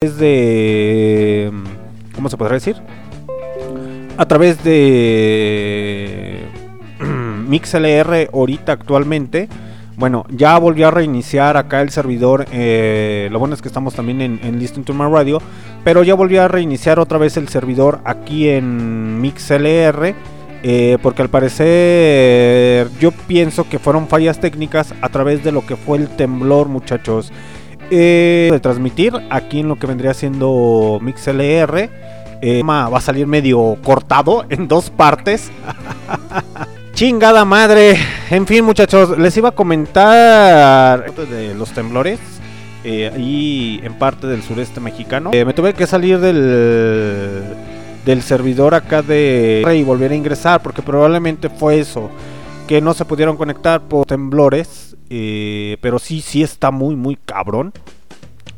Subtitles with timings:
[0.00, 1.50] es de...
[2.14, 2.76] ¿Cómo se podrá decir?
[4.16, 6.38] A través de
[7.48, 9.48] MixLR ahorita actualmente.
[9.96, 12.46] Bueno, ya volvió a reiniciar acá el servidor.
[12.52, 15.42] eh, lo bueno es que estamos también en, en Listen to My Radio.
[15.82, 20.14] Pero ya volvió a reiniciar otra vez el servidor aquí en MixLR.
[20.62, 25.74] eh, porque al parecer yo pienso que fueron fallas técnicas a través de lo que
[25.74, 27.32] fue el temblor, muchachos.
[27.90, 31.90] Eh, de transmitir aquí en lo que vendría siendo MixLR.
[32.40, 35.50] Eh, va a salir medio cortado en dos partes.
[36.94, 37.96] Chingada madre.
[38.30, 42.18] En fin, muchachos, les iba a comentar de los temblores.
[42.84, 45.30] Eh, ahí en parte del sureste mexicano.
[45.32, 47.44] Eh, me tuve que salir del,
[48.04, 52.10] del servidor acá de y volver a ingresar porque probablemente fue eso.
[52.66, 54.87] Que no se pudieron conectar por temblores.
[55.10, 57.72] Eh, pero sí, sí está muy, muy cabrón.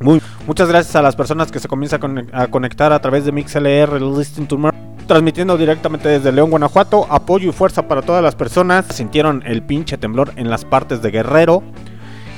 [0.00, 3.26] Muy, muchas gracias a las personas que se comienzan a, conec- a conectar a través
[3.26, 4.74] de MixLR, Listen to Mer-
[5.06, 7.06] transmitiendo directamente desde León, Guanajuato.
[7.10, 8.86] Apoyo y fuerza para todas las personas.
[8.86, 11.62] Sintieron el pinche temblor en las partes de Guerrero.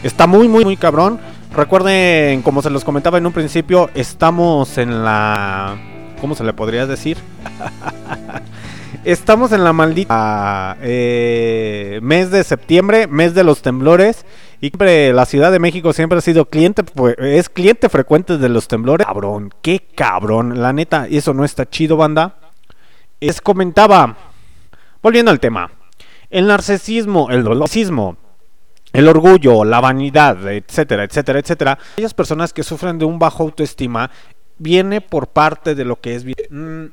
[0.03, 1.21] Está muy, muy, muy cabrón.
[1.55, 5.77] Recuerden, como se los comentaba en un principio, estamos en la...
[6.21, 7.19] ¿Cómo se le podría decir?
[9.05, 14.25] Estamos en la maldita eh, mes de septiembre, mes de los temblores.
[14.61, 18.69] Y la Ciudad de México siempre ha sido cliente, pues, es cliente frecuente de los
[18.69, 19.05] temblores.
[19.05, 20.63] Cabrón, qué cabrón.
[20.63, 22.37] La neta, eso no está chido, banda.
[23.19, 24.17] Les comentaba,
[25.03, 25.73] volviendo al tema,
[26.31, 28.17] el narcisismo, el narcisismo,
[28.93, 31.79] el orgullo, la vanidad, etcétera, etcétera, etcétera.
[31.95, 34.13] Aquellas personas que sufren de un bajo autoestima
[34.59, 36.25] viene por parte de lo que es.
[36.25, 36.87] Mm,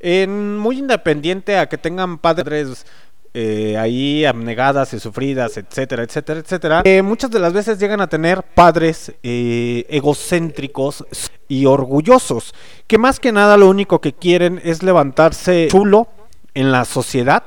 [0.00, 2.86] en muy independiente a que tengan padres
[3.32, 6.82] eh, ahí abnegadas y sufridas, etcétera, etcétera, etcétera.
[6.84, 11.04] eh, muchas de las veces llegan a tener padres eh, egocéntricos
[11.46, 12.54] y orgullosos,
[12.88, 16.08] que más que nada lo único que quieren es levantarse chulo
[16.54, 17.44] en la sociedad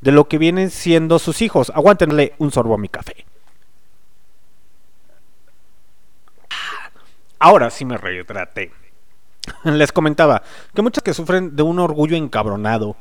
[0.00, 1.72] de lo que vienen siendo sus hijos.
[1.74, 3.26] Aguántenle un sorbo a mi café.
[7.38, 8.72] Ahora sí me retraté.
[9.64, 10.42] Les comentaba
[10.74, 12.96] que muchos que sufren de un orgullo encabronado,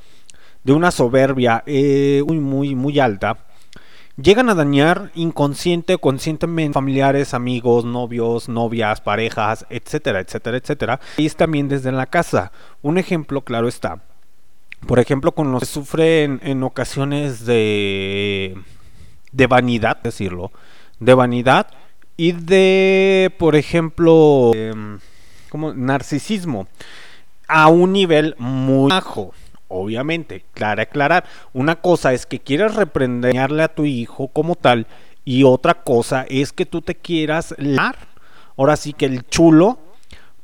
[0.63, 3.45] de una soberbia eh, muy, muy, muy alta,
[4.21, 10.99] llegan a dañar inconsciente o conscientemente familiares, amigos, novios, novias, parejas, etcétera, etcétera, etcétera.
[11.17, 12.51] Y es también desde la casa.
[12.81, 14.01] Un ejemplo claro está.
[14.85, 18.55] Por ejemplo, con los que sufren en ocasiones de,
[19.31, 20.51] de vanidad, decirlo,
[20.99, 21.67] de vanidad
[22.15, 24.99] y de, por ejemplo, em,
[25.47, 26.67] como narcisismo
[27.47, 29.33] a un nivel muy bajo.
[29.69, 31.25] Obviamente, claro, aclarar.
[31.53, 34.87] Una cosa es que quieras reprenderle a tu hijo como tal
[35.25, 37.97] y otra cosa es que tú te quieras lar.
[38.55, 39.77] Ahora sí que el chulo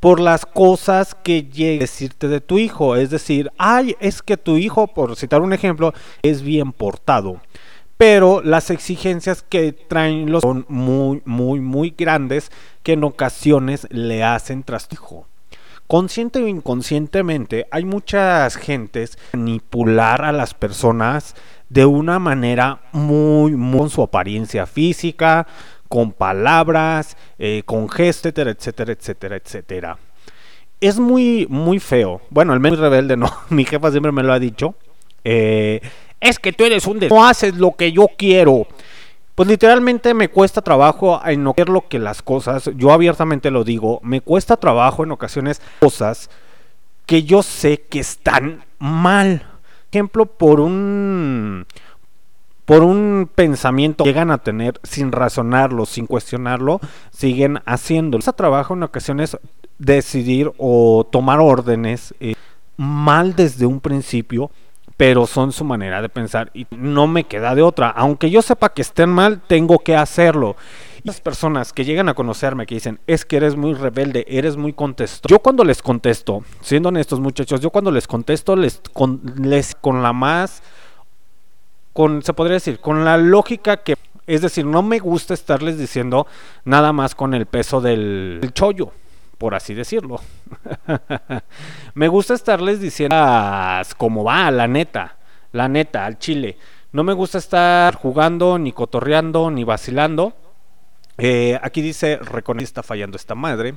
[0.04, 2.98] por las cosas que llegue a decirte de tu hijo.
[2.98, 7.40] Es decir, ay, es que tu hijo, por citar un ejemplo, es bien portado.
[7.98, 14.24] Pero las exigencias que traen los son muy, muy, muy grandes que en ocasiones le
[14.24, 15.28] hacen tras tu hijo.
[15.88, 21.36] Consciente o inconscientemente, hay muchas gentes manipular a las personas
[21.70, 25.46] de una manera muy, muy con su apariencia física,
[25.90, 29.98] con palabras, eh, con gestos, etcétera, etcétera, etcétera, etcétera.
[30.80, 32.22] Es muy, muy feo.
[32.30, 33.32] Bueno, el menos rebelde no.
[33.50, 34.76] Mi jefa siempre me lo ha dicho.
[35.24, 35.82] Eh,
[36.24, 37.12] es que tú eres un des...
[37.12, 38.66] No haces lo que yo quiero.
[39.36, 43.64] Pues literalmente me cuesta trabajo en no querer lo que las cosas, yo abiertamente lo
[43.64, 46.30] digo, me cuesta trabajo en ocasiones cosas
[47.06, 49.46] que yo sé que están mal.
[49.92, 51.66] Ejemplo, por un
[52.66, 56.80] por un pensamiento que llegan a tener sin razonarlo, sin cuestionarlo,
[57.12, 58.18] siguen haciendo.
[58.18, 59.38] Cuesta trabajo en ocasiones
[59.80, 62.36] decidir o tomar órdenes eh,
[62.78, 64.50] mal desde un principio
[64.98, 67.90] pero son su manera de pensar y no me queda de otra.
[67.90, 70.56] Aunque yo sepa que estén mal, tengo que hacerlo.
[71.04, 74.74] Las personas que llegan a conocerme que dicen, es que eres muy rebelde, eres muy
[74.74, 75.28] contesto.
[75.28, 80.02] Yo cuando les contesto, siendo honestos muchachos, yo cuando les contesto, les con, les, con
[80.02, 80.64] la más,
[81.92, 83.96] con, se podría decir, con la lógica que,
[84.28, 86.28] es decir, no me gusta estarles diciendo
[86.64, 88.94] nada más con el peso del chollo
[89.38, 90.20] por así decirlo.
[91.94, 93.16] me gusta estarles diciendo
[93.98, 95.18] cómo va, la neta,
[95.52, 96.58] la neta, al chile.
[96.92, 100.34] No me gusta estar jugando, ni cotorreando, ni vacilando.
[101.18, 103.76] Eh, aquí dice, reconoce está fallando esta madre.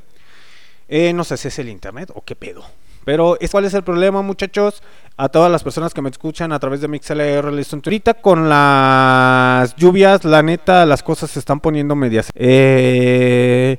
[0.88, 2.64] Eh, no sé si es el internet o qué pedo.
[3.04, 4.82] Pero ¿cuál es el problema, muchachos?
[5.16, 8.48] A todas las personas que me escuchan a través de MixLR, listen to- ahorita con
[8.48, 12.30] las lluvias, la neta, las cosas se están poniendo medias.
[12.34, 13.78] Eh,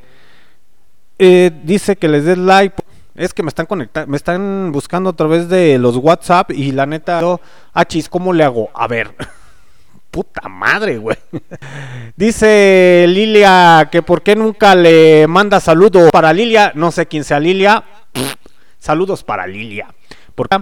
[1.20, 2.76] Eh, dice que les des like.
[3.16, 6.86] Es que me están conectando, me están buscando a través de los WhatsApp y la
[6.86, 7.42] neta, yo,
[7.74, 8.70] achis, ¿cómo le hago?
[8.76, 9.16] A ver.
[10.12, 11.18] Puta madre, güey.
[12.16, 16.72] Dice Lilia que por qué nunca le manda saludos para Lilia.
[16.76, 17.84] No sé quién sea Lilia.
[18.80, 19.88] saludos para Lilia.
[20.36, 20.58] ¿Por qué?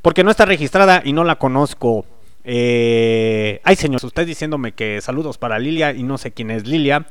[0.00, 2.06] Porque no está registrada y no la conozco.
[2.44, 7.06] Eh, ay, señor, usted diciéndome que saludos para Lilia y no sé quién es Lilia.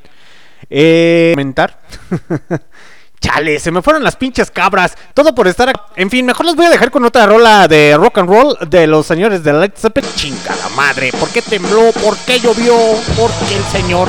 [0.69, 1.80] Eh, comentar.
[3.19, 4.96] Chale, se me fueron las pinches cabras.
[5.13, 5.74] Todo por estar.
[5.96, 8.86] En fin, mejor los voy a dejar con otra rola de rock and roll de
[8.86, 10.10] los señores de Led Zeppelin.
[10.16, 11.12] Chingada madre.
[11.19, 11.92] ¿Por qué tembló?
[12.04, 12.75] ¿Por qué llovió?
[13.18, 14.07] ¿Por qué el señor?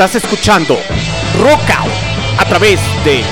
[0.00, 0.78] Estás escuchando
[1.42, 1.92] Rock Out
[2.38, 3.22] a través de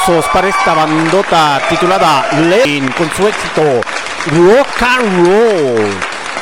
[0.00, 3.80] Aplausos para esta bandota titulada Lane con su éxito
[4.26, 5.90] Rock and Roll.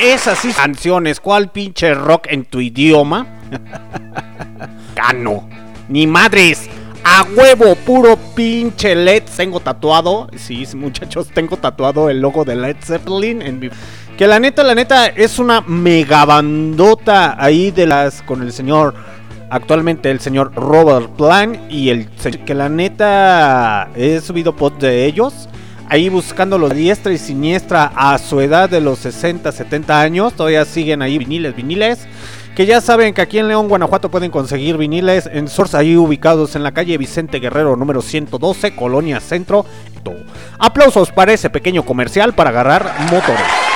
[0.00, 3.26] Esas sí canciones, ¿cuál pinche rock en tu idioma?
[4.94, 5.48] Gano.
[5.88, 6.68] Ni madres.
[7.04, 9.24] A huevo, puro pinche Led.
[9.36, 10.28] Tengo tatuado.
[10.36, 13.70] Sí, muchachos, tengo tatuado el logo de Led Zeppelin en mi.
[14.16, 18.94] Que la neta, la neta, es una mega bandota ahí de las con el señor
[19.50, 22.08] actualmente el señor Robert Plant y el
[22.44, 25.48] que la neta he subido post de ellos
[25.88, 31.02] ahí buscándolo diestra y siniestra a su edad de los 60, 70 años, todavía siguen
[31.02, 32.06] ahí viniles, viniles.
[32.54, 36.56] Que ya saben que aquí en León, Guanajuato pueden conseguir viniles en Source ahí ubicados
[36.56, 39.64] en la calle Vicente Guerrero número 112, Colonia Centro.
[40.58, 43.67] Aplausos para ese pequeño comercial para agarrar motores.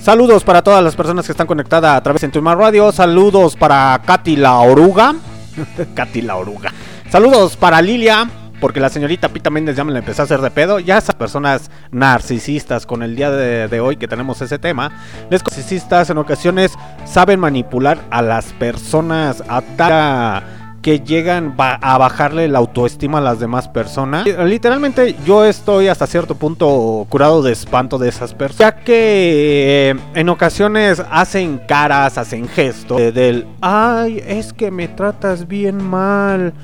[0.00, 2.90] Saludos para todas las personas que están conectadas a través de Tuma Radio.
[2.90, 5.14] Saludos para Katy la Oruga.
[5.94, 6.72] Katy la Oruga.
[7.10, 8.28] Saludos para Lilia.
[8.62, 10.80] Porque la señorita Pita Méndez ya me la empezó a hacer de pedo.
[10.80, 14.90] Ya esas personas narcisistas con el día de, de hoy que tenemos ese tema.
[15.30, 16.72] Les narcisistas en ocasiones
[17.04, 23.38] saben manipular a las personas a tal que llegan a bajarle la autoestima a las
[23.38, 24.26] demás personas.
[24.26, 30.00] Literalmente yo estoy hasta cierto punto curado de espanto de esas personas, ya que eh,
[30.14, 36.54] en ocasiones hacen caras, hacen gestos del, ay, es que me tratas bien mal,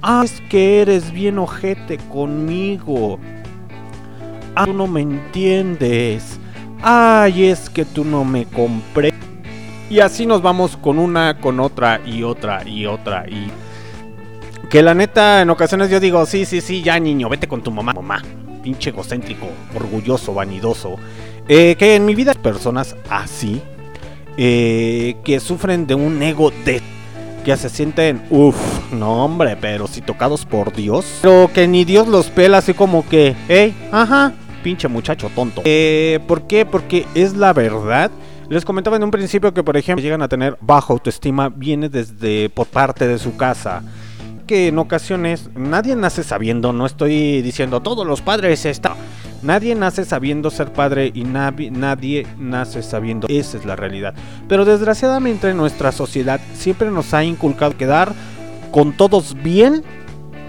[0.00, 3.20] ay, es que eres bien ojete conmigo,
[4.56, 6.40] ay, tú no me entiendes,
[6.82, 9.31] ay, es que tú no me comprendes.
[9.92, 13.50] Y así nos vamos con una, con otra y otra y otra y...
[14.70, 17.70] Que la neta, en ocasiones yo digo, sí, sí, sí, ya niño, vete con tu
[17.70, 18.22] mamá, mamá.
[18.62, 20.96] Pinche egocéntrico, orgulloso, vanidoso.
[21.46, 23.60] Eh, que en mi vida hay personas así,
[24.38, 26.80] eh, que sufren de un ego de
[27.44, 28.56] que se sienten, uff,
[28.92, 33.06] no hombre, pero si tocados por Dios, pero que ni Dios los pela así como
[33.06, 34.32] que, hey, ajá,
[34.62, 35.60] pinche muchacho tonto.
[35.66, 36.64] Eh, ¿Por qué?
[36.64, 38.10] Porque es la verdad.
[38.48, 42.50] Les comentaba en un principio que, por ejemplo, llegan a tener bajo autoestima, viene desde
[42.50, 43.82] por parte de su casa.
[44.46, 48.94] Que en ocasiones nadie nace sabiendo, no estoy diciendo todos los padres están
[49.42, 53.26] Nadie nace sabiendo ser padre y nadie nace sabiendo.
[53.28, 54.14] Esa es la realidad.
[54.48, 58.12] Pero desgraciadamente en nuestra sociedad siempre nos ha inculcado quedar
[58.70, 59.82] con todos bien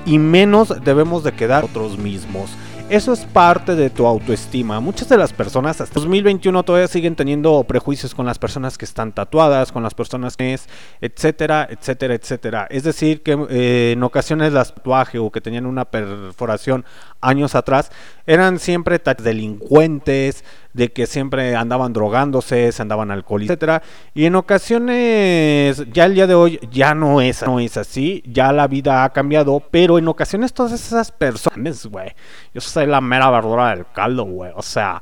[0.05, 2.51] y menos debemos de quedar nosotros mismos.
[2.89, 4.79] Eso es parte de tu autoestima.
[4.79, 9.13] Muchas de las personas hasta 2021 todavía siguen teniendo prejuicios con las personas que están
[9.13, 10.67] tatuadas, con las personas que es,
[11.01, 12.67] etcétera, etcétera, etcétera.
[12.69, 16.85] Es decir, que eh, en ocasiones las tatuaje o que tenían una perforación
[17.23, 17.91] años atrás
[18.27, 23.81] eran siempre delincuentes, de que siempre andaban drogándose, se andaban alcohol, etcétera.
[24.13, 28.51] Y en ocasiones, ya el día de hoy, ya no es, no es así, ya
[28.51, 32.11] la vida ha cambiado, pero en ocasiones todas esas personas, güey,
[32.53, 35.01] yo soy la mera verdura del caldo, güey, o sea...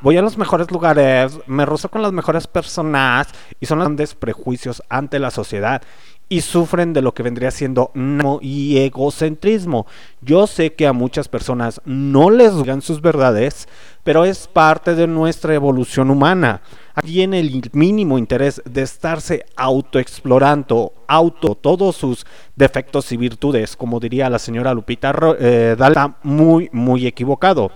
[0.00, 4.14] voy a los mejores lugares, me rozo con las mejores personas y son los grandes
[4.14, 5.82] prejuicios ante la sociedad
[6.28, 7.92] y sufren de lo que vendría siendo
[8.40, 9.86] y egocentrismo.
[10.20, 13.68] Yo sé que a muchas personas no les digan sus verdades,
[14.02, 16.62] pero es parte de nuestra evolución humana.
[16.94, 24.30] Aquí el mínimo interés de estarse autoexplorando, auto, todos sus defectos y virtudes, como diría
[24.30, 27.70] la señora Lupita eh, está muy, muy equivocado.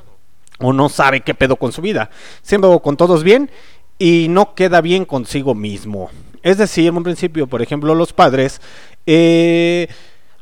[0.58, 2.10] O no sabe qué pedo con su vida.
[2.42, 3.50] Siendo con todos bien
[3.98, 6.10] y no queda bien consigo mismo.
[6.42, 8.60] Es decir, en un principio, por ejemplo, los padres
[9.06, 9.88] eh,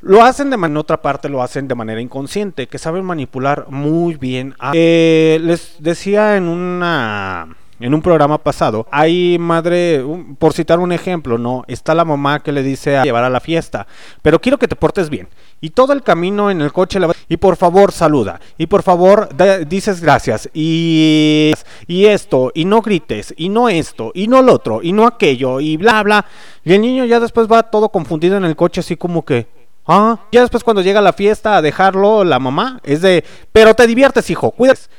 [0.01, 4.15] lo hacen de manera, otra parte lo hacen de manera inconsciente, que saben manipular muy
[4.15, 4.55] bien.
[4.73, 10.05] Eh, les decía en una en un programa pasado, hay madre,
[10.39, 11.65] por citar un ejemplo, ¿no?
[11.69, 13.87] Está la mamá que le dice a llevar a la fiesta,
[14.23, 15.29] pero quiero que te portes bien.
[15.61, 18.83] Y todo el camino en el coche le va, y por favor saluda, y por
[18.83, 19.29] favor
[19.67, 21.53] dices gracias, y,
[21.87, 25.61] y esto, y no grites, y no esto, y no lo otro, y no aquello,
[25.61, 26.27] y bla, bla.
[26.65, 29.47] Y el niño ya después va todo confundido en el coche, así como que,
[29.87, 33.75] ah, ya después cuando llega a la fiesta a dejarlo, la mamá, es de, pero
[33.75, 34.91] te diviertes, hijo, cuidas.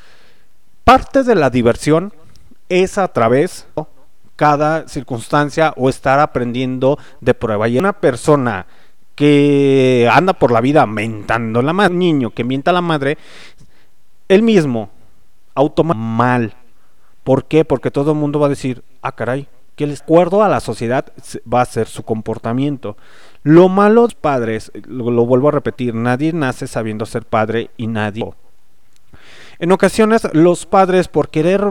[0.84, 2.12] Parte de la diversión
[2.70, 3.68] es a través
[4.36, 7.68] cada circunstancia o estar aprendiendo de prueba.
[7.68, 8.66] Y una persona
[9.16, 13.18] que anda por la vida mentando la madre, niño que mienta a la madre,
[14.30, 14.90] él mismo
[15.56, 16.54] automáticamente mal.
[17.24, 17.66] ¿Por qué?
[17.66, 21.06] Porque todo el mundo va a decir, ah, caray, que el acuerdo a la sociedad
[21.52, 22.98] va a ser su comportamiento.
[23.44, 28.30] Lo malo, padres, lo vuelvo a repetir, nadie nace sabiendo ser padre y nadie.
[29.60, 31.62] En ocasiones los padres por querer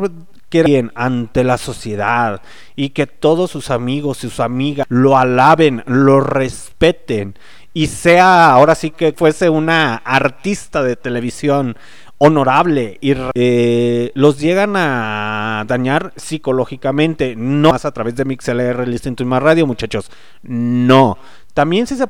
[0.48, 2.42] que bien ante la sociedad
[2.76, 7.34] y que todos sus amigos y sus amigas lo alaben, lo respeten
[7.74, 11.76] y sea ahora sí que fuese una artista de televisión
[12.18, 19.14] honorable y eh, los llegan a dañar psicológicamente, no más a través de MixLR, Listen
[19.14, 20.10] to My Radio, muchachos,
[20.42, 21.18] no.
[21.54, 22.06] También si se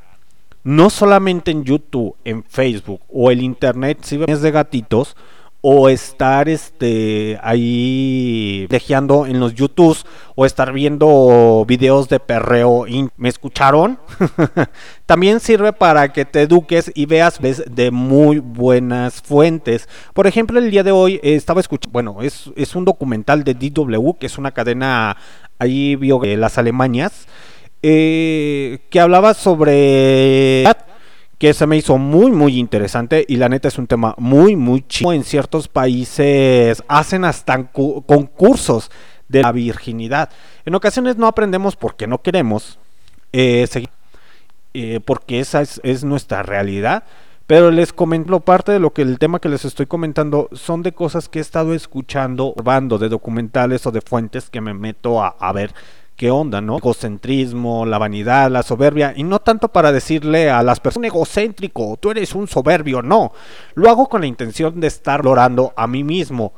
[0.64, 5.16] no solamente en YouTube, en Facebook o el internet, si ves de gatitos,
[5.61, 12.85] o estar este ahí dejeando en los YouTubes o estar viendo videos de perreo.
[13.17, 13.99] ¿Me escucharon?
[15.07, 19.88] También sirve para que te eduques y veas de muy buenas fuentes.
[20.15, 24.12] Por ejemplo, el día de hoy estaba escuchando, bueno, es, es un documental de DW,
[24.12, 25.17] que es una cadena
[25.59, 27.27] ahí vio las Alemanias,
[27.83, 30.65] eh, que hablaba sobre
[31.38, 34.83] que se me hizo muy muy interesante y la neta es un tema muy muy
[34.83, 35.12] chido.
[35.12, 38.90] En ciertos países hacen hasta concursos
[39.28, 40.30] de la virginidad.
[40.64, 42.78] En ocasiones no aprendemos porque no queremos
[43.33, 43.90] eh, seguir,
[44.75, 47.04] eh, porque esa es, nuestra realidad.
[47.47, 50.92] Pero les comento parte de lo que el tema que les estoy comentando son de
[50.92, 55.52] cosas que he estado escuchando, bando de documentales o de fuentes que me meto a
[55.54, 55.73] ver
[56.19, 56.79] qué onda, ¿no?
[56.79, 62.11] Egocentrismo, la vanidad, la soberbia, y no tanto para decirle a las personas egocéntrico, tú
[62.11, 63.33] eres un soberbio, no.
[63.75, 66.53] Lo hago con la intención de estar orando a mí mismo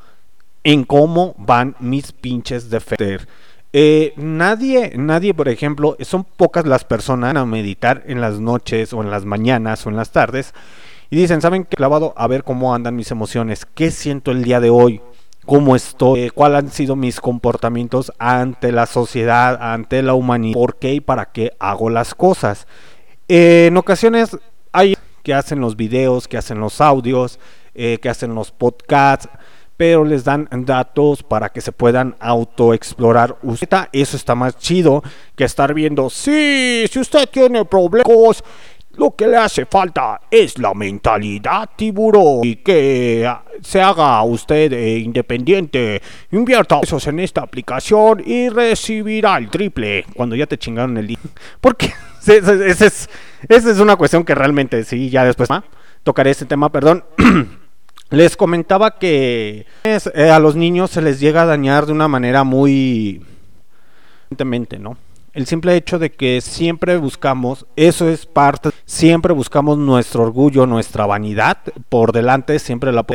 [0.65, 3.29] en cómo van mis pinches defectos.
[3.75, 9.03] Eh, nadie, nadie, por ejemplo, son pocas las personas a meditar en las noches o
[9.03, 10.55] en las mañanas o en las tardes
[11.11, 12.15] y dicen, ¿saben qué clavado?
[12.17, 15.03] A ver cómo andan mis emociones, qué siento el día de hoy,
[15.47, 20.79] cómo estoy, eh, cuáles han sido mis comportamientos ante la sociedad, ante la humanidad, por
[20.79, 22.67] qué y para qué hago las cosas.
[23.29, 24.37] Eh, en ocasiones
[24.73, 27.39] hay que hacen los videos, que hacen los audios,
[27.75, 29.29] eh, que hacen los podcasts,
[29.77, 33.39] pero les dan datos para que se puedan autoexplorar.
[33.93, 35.03] Eso está más chido
[35.37, 38.43] que estar viendo, sí, si usted tiene problemas,
[39.01, 43.27] lo que le hace falta es la mentalidad tiburón y que
[43.63, 46.03] se haga usted eh, independiente.
[46.33, 51.19] Invierta esos en esta aplicación y recibirá el triple cuando ya te chingaron el día.
[51.63, 51.95] Porque
[52.27, 52.87] esa
[53.49, 55.49] es, una cuestión que realmente sí, ya después
[56.03, 57.03] tocaré ese tema, perdón.
[58.11, 62.45] les comentaba que eh, a los niños se les llega a dañar de una manera
[62.45, 63.25] muy...
[64.79, 64.99] ¿no?
[65.41, 71.07] El simple hecho de que siempre buscamos, eso es parte, siempre buscamos nuestro orgullo, nuestra
[71.07, 71.57] vanidad
[71.89, 73.07] por delante, siempre la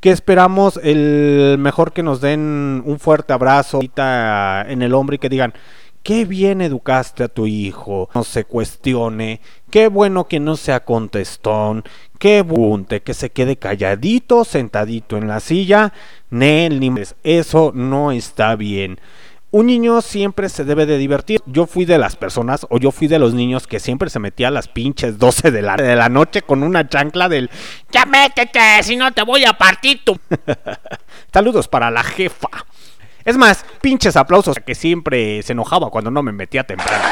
[0.00, 5.28] que esperamos el mejor que nos den un fuerte abrazo en el hombro y que
[5.28, 5.54] digan,
[6.02, 11.84] qué bien educaste a tu hijo, no se cuestione, qué bueno que no sea contestón,
[12.18, 15.92] qué bunte, que se quede calladito, sentadito en la silla,
[16.30, 16.80] Nel,
[17.22, 18.98] eso no está bien.
[19.52, 21.40] Un niño siempre se debe de divertir.
[21.44, 24.46] Yo fui de las personas, o yo fui de los niños que siempre se metía
[24.46, 27.50] a las pinches 12 de la, de la noche con una chancla del
[27.90, 30.16] Ya métete, si no te voy a partir tu.
[31.32, 32.48] Saludos para la jefa.
[33.24, 37.04] Es más, pinches aplausos que siempre se enojaba cuando no me metía temprano.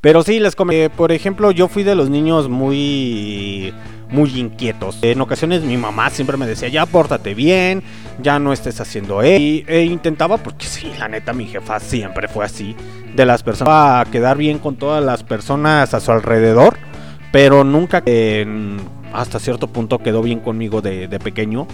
[0.00, 3.74] Pero sí, les comenté, por ejemplo, yo fui de los niños muy
[4.12, 4.98] muy inquietos.
[5.02, 7.82] En ocasiones mi mamá siempre me decía, ya pórtate bien,
[8.22, 9.42] ya no estés haciendo eso.
[9.42, 12.76] Y e intentaba, porque sí, la neta, mi jefa siempre fue así,
[13.16, 16.76] de las personas, a quedar bien con todas las personas a su alrededor,
[17.32, 18.02] pero nunca
[19.12, 21.66] hasta cierto punto quedó bien conmigo de, pequeño,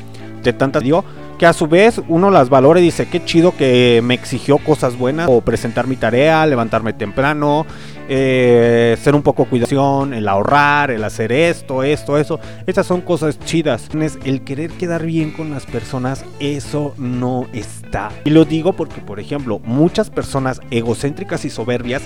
[0.43, 1.05] de tantas dio
[1.39, 4.97] que a su vez uno las valora y dice, qué chido que me exigió cosas
[4.99, 7.65] buenas, o presentar mi tarea, levantarme temprano,
[8.09, 12.41] eh, ser un poco cuidación, el ahorrar, el hacer esto, esto, eso.
[12.67, 13.89] Esas son cosas chidas.
[14.25, 18.11] El querer quedar bien con las personas, eso no está.
[18.25, 22.03] Y lo digo porque, por ejemplo, muchas personas egocéntricas y soberbias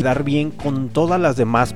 [0.00, 1.74] dar bien con todas las demás,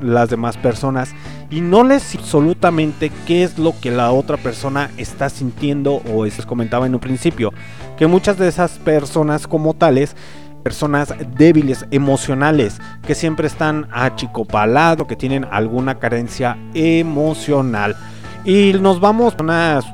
[0.00, 1.10] las demás personas
[1.50, 6.46] y no les absolutamente qué es lo que la otra persona está sintiendo o les
[6.46, 7.52] comentaba en un principio
[7.98, 10.16] que muchas de esas personas como tales
[10.62, 17.96] personas débiles emocionales que siempre están achicopalados que tienen alguna carencia emocional
[18.44, 19.84] y nos vamos a unas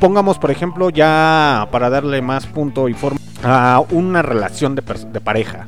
[0.00, 5.20] pongamos por ejemplo ya para darle más punto y forma a una relación de, de
[5.20, 5.66] pareja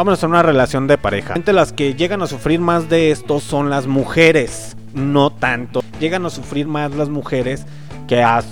[0.00, 1.34] Vámonos a una relación de pareja.
[1.52, 5.82] Las que llegan a sufrir más de esto son las mujeres, no tanto.
[6.00, 7.66] Llegan a sufrir más las mujeres
[8.08, 8.42] que a,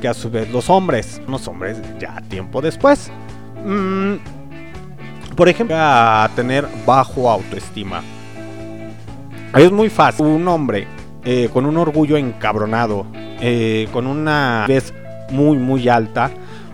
[0.00, 1.20] que a su vez los hombres.
[1.28, 3.10] Los hombres ya tiempo después.
[3.66, 4.14] Mm,
[5.34, 8.02] por ejemplo, a tener bajo autoestima.
[9.54, 10.26] Es muy fácil.
[10.26, 10.86] Un hombre
[11.24, 13.06] eh, con un orgullo encabronado,
[13.40, 14.92] eh, con una vez
[15.30, 16.30] muy, muy alta,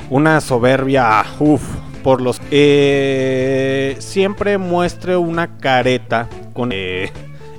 [0.09, 1.63] una soberbia, uff,
[2.03, 7.13] por los eh, siempre muestre una careta con eh,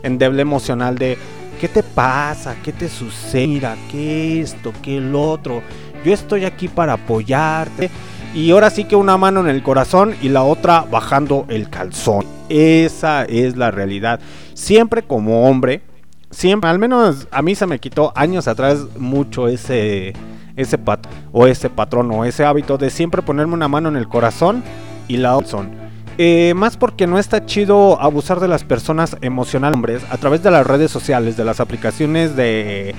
[0.03, 1.17] endeble emocional de
[1.59, 2.55] ¿qué te pasa?
[2.63, 3.47] ¿Qué te sucede?
[3.47, 4.73] Mira, ¿qué esto?
[4.81, 5.61] ¿Qué el otro?
[6.03, 7.89] Yo estoy aquí para apoyarte.
[8.33, 12.25] Y ahora sí que una mano en el corazón y la otra bajando el calzón.
[12.47, 14.21] Esa es la realidad.
[14.53, 15.81] Siempre como hombre,
[16.29, 20.13] siempre, al menos a mí se me quitó años atrás mucho ese
[20.55, 24.07] ese pat o ese patrón o ese hábito de siempre ponerme una mano en el
[24.07, 24.63] corazón
[25.07, 25.71] y la son.
[26.17, 30.67] Eh, más porque no está chido abusar de las personas emocionales a través de las
[30.67, 32.93] redes sociales, de las aplicaciones de,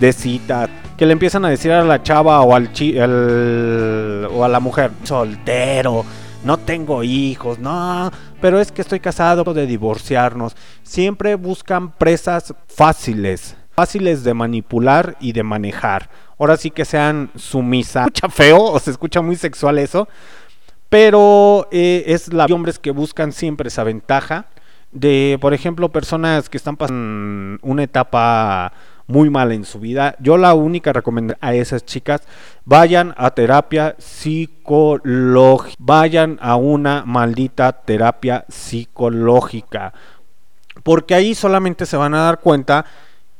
[0.00, 2.70] de cita, que le empiezan a decir a la chava o al,
[4.30, 6.04] o a la mujer, soltero,
[6.44, 10.56] no tengo hijos, no, pero es que estoy casado de divorciarnos.
[10.82, 18.06] Siempre buscan presas fáciles, fáciles de manipular y de manejar ahora sí que sean sumisas.
[18.06, 20.08] Escucha feo o se escucha muy sexual eso,
[20.88, 24.46] pero eh, es la hombres que buscan siempre esa ventaja
[24.92, 28.72] de, por ejemplo, personas que están pasando una etapa
[29.06, 30.16] muy mala en su vida.
[30.20, 32.22] Yo la única recomendación a esas chicas,
[32.64, 39.92] vayan a terapia psicológica, vayan a una maldita terapia psicológica,
[40.82, 42.84] porque ahí solamente se van a dar cuenta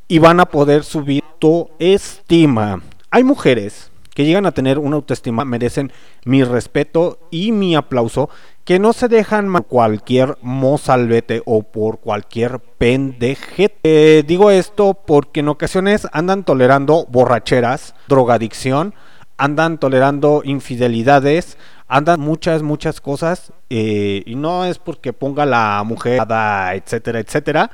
[0.09, 2.83] y van a poder subir tu estima.
[3.11, 5.93] Hay mujeres que llegan a tener una autoestima, merecen
[6.25, 8.31] mi respeto y mi aplauso,
[8.65, 13.79] que no se dejan por cualquier mozalbete o por cualquier pendejete.
[13.83, 18.95] Eh, digo esto porque en ocasiones andan tolerando borracheras, drogadicción,
[19.37, 26.23] andan tolerando infidelidades, andan muchas, muchas cosas, eh, y no es porque ponga la mujer,
[26.23, 27.71] etcétera, etcétera,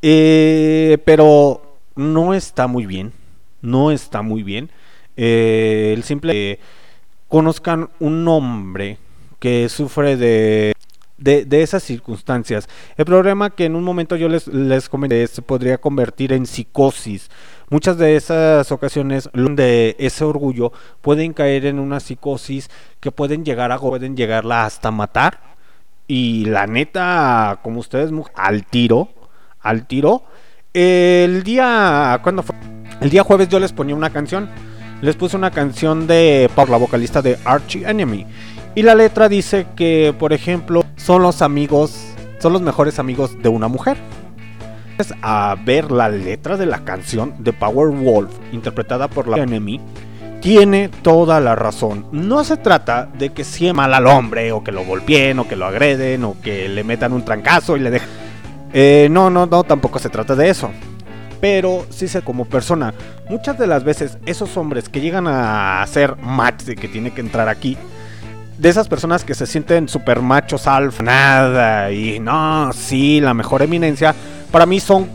[0.00, 3.12] eh, pero no está muy bien,
[3.62, 4.70] no está muy bien.
[5.16, 6.60] el simple
[7.28, 8.98] conozcan un hombre
[9.40, 10.74] que sufre de,
[11.20, 12.68] de, esas circunstancias.
[12.96, 17.30] El problema que en un momento yo les, les comenté se podría convertir en psicosis.
[17.68, 23.72] Muchas de esas ocasiones de ese orgullo pueden caer en una psicosis que pueden llegar
[23.72, 25.40] a pueden llegarla hasta matar.
[26.06, 29.08] Y la neta, como ustedes, al tiro,
[29.60, 30.24] al tiro.
[30.72, 32.56] El día, ¿cuándo fue?
[33.00, 34.50] El día jueves yo les ponía una canción.
[35.02, 38.26] Les puse una canción de por la vocalista de Archie Enemy.
[38.74, 43.48] Y la letra dice que, por ejemplo, son los amigos, son los mejores amigos de
[43.48, 43.96] una mujer.
[45.22, 49.80] A ver la letra de la canción de Power Wolf, interpretada por la Enemy,
[50.40, 52.06] tiene toda la razón.
[52.12, 55.56] No se trata de que sea mal al hombre, o que lo golpeen, o que
[55.56, 58.08] lo agreden, o que le metan un trancazo y le dejen.
[58.72, 60.70] Eh, no, no, no, tampoco se trata de eso.
[61.40, 62.92] Pero sí sé como persona,
[63.28, 67.22] muchas de las veces esos hombres que llegan a ser match de que tiene que
[67.22, 67.78] entrar aquí,
[68.60, 73.62] de esas personas que se sienten super machos alfa, nada, y no, sí, la mejor
[73.62, 74.14] eminencia,
[74.50, 75.08] para mí son...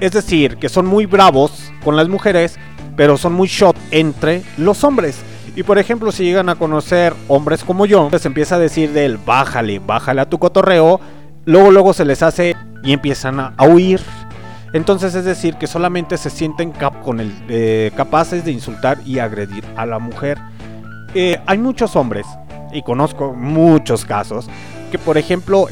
[0.00, 2.58] Es decir, que son muy bravos con las mujeres,
[2.96, 5.22] pero son muy shot entre los hombres.
[5.54, 9.16] Y por ejemplo, si llegan a conocer hombres como yo, les empieza a decir del
[9.16, 11.00] bájale, bájale a tu cotorreo,
[11.44, 14.00] luego luego se les hace y empiezan a, huir.
[14.74, 19.64] Entonces es decir que solamente se sienten con el, eh, capaces de insultar y agredir
[19.76, 20.36] a la mujer.
[21.14, 22.26] Eh, hay muchos hombres
[22.76, 24.48] y conozco muchos casos,
[24.90, 25.66] que por ejemplo,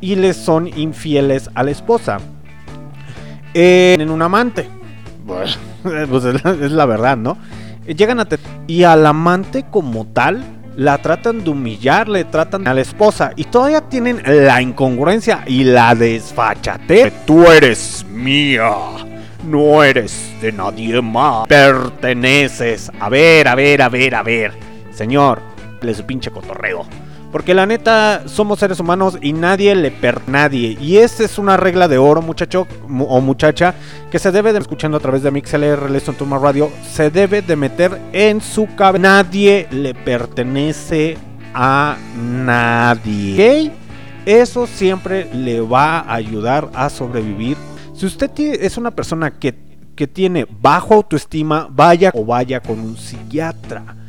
[0.00, 2.18] y les son infieles a la esposa.
[3.54, 4.68] en un amante.
[5.26, 7.36] pues es la, verdad, ¿no?
[7.86, 8.26] Llegan a
[8.66, 10.42] y al amante como tal
[10.76, 15.64] la tratan de humillar, le tratan a la esposa y todavía tienen la incongruencia y
[15.64, 17.12] la desfachate.
[17.24, 18.70] Tú eres mía,
[19.48, 21.46] no eres de nadie más.
[21.48, 22.90] Perteneces.
[23.00, 24.52] A ver, a ver, a ver, a ver.
[24.92, 25.40] Señor,
[25.80, 26.86] de su pinche cotorreo.
[27.32, 30.78] Porque la neta, somos seres humanos y nadie le per nadie.
[30.80, 33.74] Y esa es una regla de oro, muchacho o muchacha,
[34.10, 36.70] que se debe de escuchando a través de MixLR Lesson Turma Radio.
[36.90, 39.02] Se debe de meter en su cabeza.
[39.02, 41.18] Nadie le pertenece
[41.52, 43.72] a nadie.
[44.24, 47.56] Eso siempre le va a ayudar a sobrevivir.
[47.94, 49.54] Si usted es una persona que,
[49.94, 54.05] que tiene bajo autoestima, vaya o vaya con un psiquiatra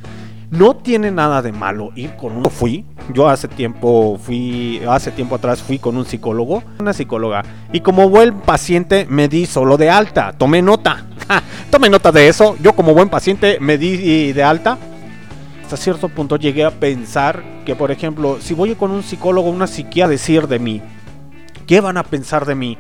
[0.50, 2.86] no tiene nada de malo ir con un fui.
[3.14, 8.10] Yo hace tiempo fui, hace tiempo atrás fui con un psicólogo, una psicóloga, y como
[8.10, 10.34] buen paciente me di solo de alta.
[10.34, 11.06] Tomé nota.
[11.72, 12.56] tomé nota de eso.
[12.62, 14.78] Yo como buen paciente me di de alta.
[15.64, 19.68] Hasta cierto punto llegué a pensar que, por ejemplo, si voy con un psicólogo, una
[19.68, 20.82] psiquiatra decir de mí,
[21.66, 22.78] ¿qué van a pensar de mí?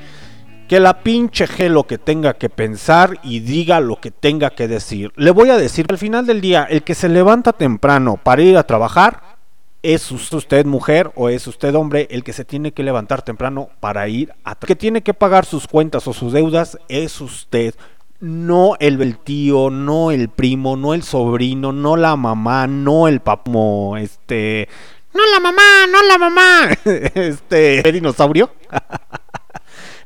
[0.67, 4.67] Que la pinche G lo que tenga que pensar y diga lo que tenga que
[4.67, 5.11] decir.
[5.15, 8.57] Le voy a decir, al final del día, el que se levanta temprano para ir
[8.57, 9.37] a trabajar,
[9.83, 14.07] es usted mujer o es usted hombre el que se tiene que levantar temprano para
[14.07, 14.67] ir a trabajar.
[14.67, 17.73] que tiene que pagar sus cuentas o sus deudas es usted.
[18.19, 23.95] No el, tío, no el primo, no el sobrino, no la mamá, no el papo,
[23.95, 24.67] este...
[25.13, 26.69] No la mamá, no la mamá.
[27.13, 27.83] Este...
[27.91, 28.49] dinosaurio?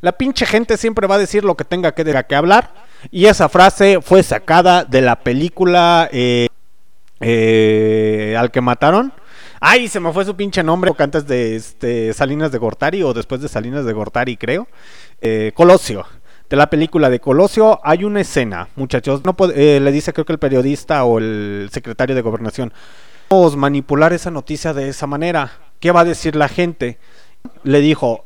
[0.02, 2.74] La pinche gente siempre va a decir lo que tenga que, que hablar.
[3.12, 6.48] Y esa frase fue sacada de la película eh,
[7.20, 9.14] eh, Al que mataron.
[9.60, 10.92] Ay, se me fue su pinche nombre.
[10.98, 14.68] Antes de este, Salinas de Gortari o después de Salinas de Gortari, creo.
[15.22, 16.06] Eh, Colosio.
[16.50, 19.22] De la película de Colosio hay una escena, muchachos.
[19.24, 22.74] No le dice creo que el periodista o el secretario de gobernación.
[23.30, 25.52] Vamos manipular esa noticia de esa manera.
[25.80, 26.98] ¿Qué va a decir la gente?
[27.64, 28.26] Le dijo,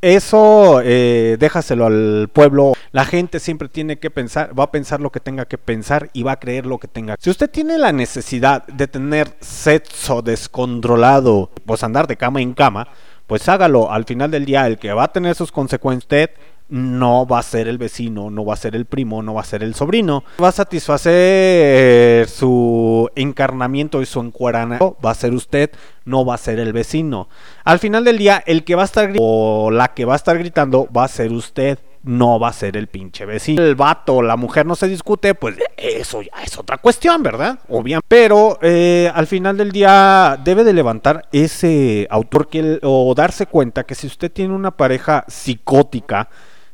[0.00, 2.74] eso eh, déjaselo al pueblo.
[2.92, 6.22] La gente siempre tiene que pensar, va a pensar lo que tenga que pensar y
[6.22, 7.16] va a creer lo que tenga.
[7.18, 12.88] Si usted tiene la necesidad de tener sexo descontrolado, pues andar de cama en cama,
[13.26, 13.90] pues hágalo.
[13.90, 16.30] Al final del día, el que va a tener sus consecuencias, usted
[16.68, 19.44] no va a ser el vecino, no va a ser el primo, no va a
[19.44, 20.24] ser el sobrino.
[20.42, 25.70] Va a satisfacer su encarnamiento y su encuadramiento, va a ser usted,
[26.04, 27.28] no va a ser el vecino.
[27.64, 30.16] Al final del día, el que va a estar gritando o la que va a
[30.16, 31.78] estar gritando va a ser usted.
[32.04, 33.62] no va a ser el pinche vecino.
[33.62, 37.58] El vato, la mujer no se discute, pues eso ya es otra cuestión, ¿verdad?
[37.68, 38.06] Obviamente.
[38.08, 43.84] Pero eh, al final del día debe de levantar ese autor que, o darse cuenta
[43.84, 46.28] que si usted tiene una pareja psicótica,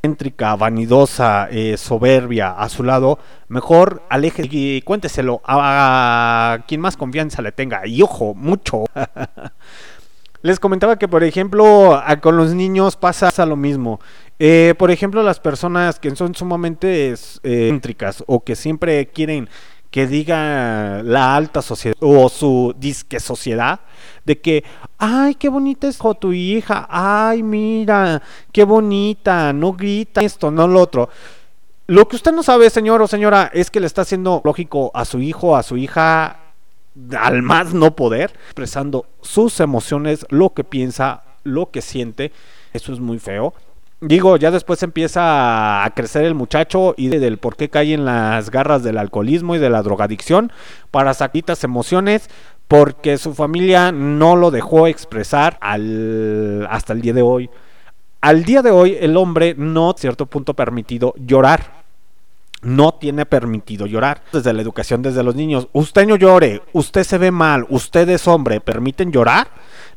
[0.04, 7.40] céntrica, vanidosa, eh, soberbia a su lado, mejor aleje y cuénteselo a, quien más confianza
[7.40, 7.86] le tenga.
[7.86, 8.84] Y ojo, mucho.
[10.42, 13.98] Les comentaba que, por ejemplo, con los niños pasa lo mismo.
[14.38, 19.48] Eh, por ejemplo, las personas que son sumamente eh, céntricas o que siempre quieren
[19.94, 23.78] que diga la alta sociedad o su disque sociedad
[24.24, 24.64] de que,
[24.98, 30.80] ay, qué bonita es tu hija, ay, mira, qué bonita, no grita esto, no lo
[30.80, 31.10] otro.
[31.86, 35.04] Lo que usted no sabe, señor o señora, es que le está haciendo lógico a
[35.04, 36.38] su hijo, a su hija,
[37.16, 42.32] al más no poder, expresando sus emociones, lo que piensa, lo que siente.
[42.72, 43.54] Eso es muy feo.
[44.06, 48.50] Digo, ya después empieza a crecer el muchacho y del por qué cae en las
[48.50, 50.52] garras del alcoholismo y de la drogadicción
[50.90, 52.28] para sacar emociones
[52.68, 57.48] porque su familia no lo dejó expresar al, hasta el día de hoy.
[58.20, 61.83] Al día de hoy el hombre no, a cierto punto, permitido llorar
[62.64, 64.22] no tiene permitido llorar.
[64.32, 68.26] Desde la educación, desde los niños, usted no llore, usted se ve mal, usted es
[68.26, 69.48] hombre, ¿permiten llorar?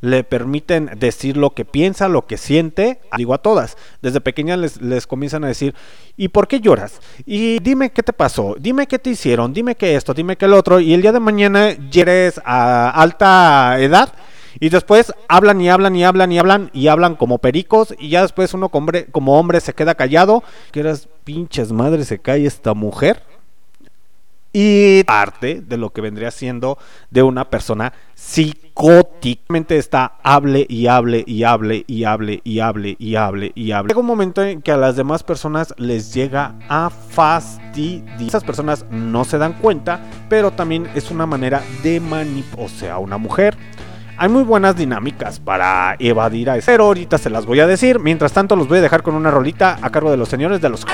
[0.02, 3.78] Le permiten decir lo que piensa, lo que siente, digo a todas.
[4.02, 5.74] Desde pequeñas les, comienzan a decir,
[6.16, 7.00] ¿y por qué lloras?
[7.26, 10.54] Y dime qué te pasó, dime qué te hicieron, dime qué esto, dime qué el
[10.54, 14.14] otro, y el día de mañana eres a alta edad
[14.60, 18.22] y después hablan y hablan y hablan y hablan y hablan como pericos y ya
[18.22, 20.44] después uno como hombre, se queda callado.
[20.72, 23.24] Que eras pinches madre se cae esta mujer.
[24.54, 26.80] Y parte de lo que vendría siendo
[27.12, 33.16] de una persona psicóticamente está hable y hable y hable y hable y hable y
[33.16, 33.90] hable y hable.
[33.90, 38.20] Llega un momento en que a las demás personas les llega a fastidiar.
[38.20, 42.66] Esas personas no se dan cuenta, pero también es una manera de manipular.
[42.66, 43.56] O sea, una mujer
[44.18, 46.66] hay muy buenas dinámicas para evadir a eso.
[46.66, 48.00] Pero ahorita se las voy a decir.
[48.00, 50.70] Mientras tanto, los voy a dejar con una rolita a cargo de los señores de
[50.70, 50.86] los.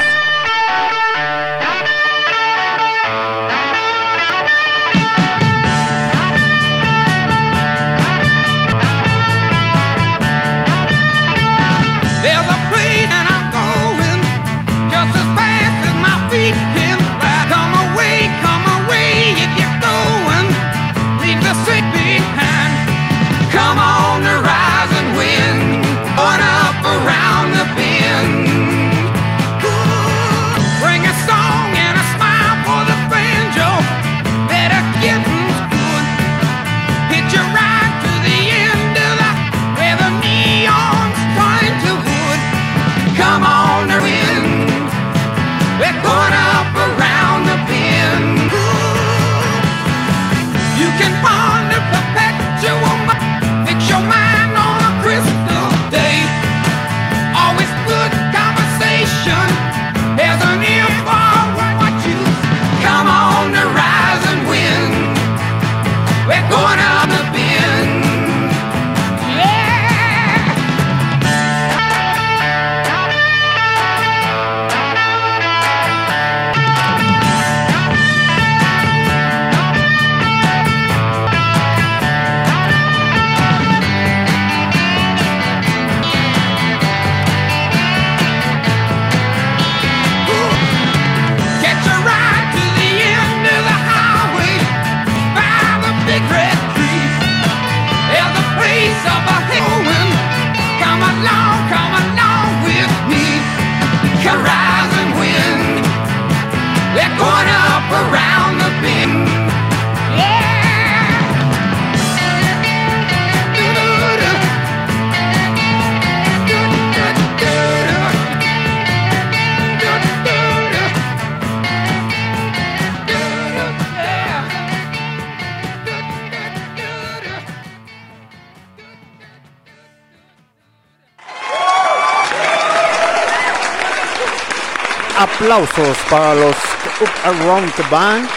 [135.53, 136.55] Aplausos para los
[136.99, 138.27] Up Around the Band.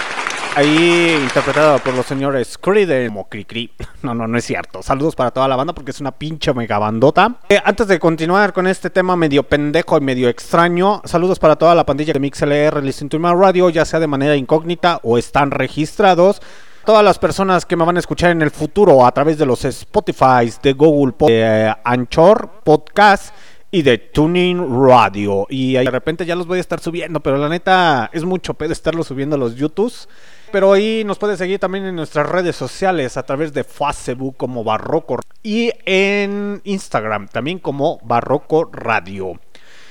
[0.55, 3.71] Ahí interpretada por los señores Creed como Cri
[4.03, 4.83] No, no, no es cierto.
[4.83, 7.37] Saludos para toda la banda porque es una pinche mega bandota.
[7.49, 11.75] Eh, antes de continuar con este tema medio pendejo y medio extraño, saludos para toda
[11.75, 15.51] la pandilla de MixLR, Listen to My Radio, ya sea de manera incógnita o están
[15.51, 16.43] registrados
[16.85, 19.65] todas las personas que me van a escuchar en el futuro a través de los
[19.65, 23.35] Spotify, de Google, de Anchor, Podcast
[23.71, 25.47] y de Tuning Radio.
[25.49, 28.73] Y de repente ya los voy a estar subiendo, pero la neta es mucho pedo
[28.73, 30.09] estarlo subiendo a los YouTubes.
[30.53, 34.63] Pero ahí nos puede seguir también en nuestras redes sociales a través de Facebook como
[34.63, 39.41] Barroco y en Instagram también como Barroco Radio.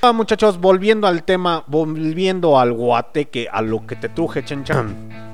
[0.02, 5.25] Ah, muchachos, volviendo al tema, volviendo al guateque, a lo que te truje, chenchan.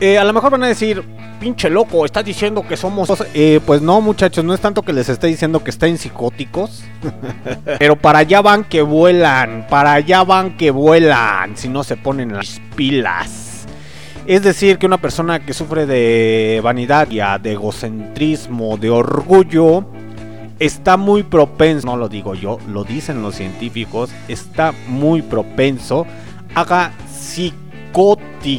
[0.00, 1.02] Eh, a lo mejor van a decir,
[1.40, 3.08] pinche loco, estás diciendo que somos...
[3.34, 6.84] Eh, pues no, muchachos, no es tanto que les esté diciendo que estén psicóticos.
[7.78, 12.32] Pero para allá van que vuelan, para allá van que vuelan, si no se ponen
[12.32, 13.66] las pilas.
[14.26, 17.08] Es decir, que una persona que sufre de vanidad,
[17.40, 19.86] de egocentrismo, de orgullo,
[20.58, 26.06] está muy propenso, no lo digo yo, lo dicen los científicos, está muy propenso
[26.54, 28.58] a psicótico.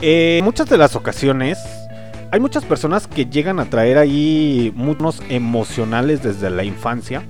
[0.00, 1.58] Eh, muchas de las ocasiones
[2.34, 7.22] hay muchas personas que llegan a traer ahí muchos emocionales desde la infancia.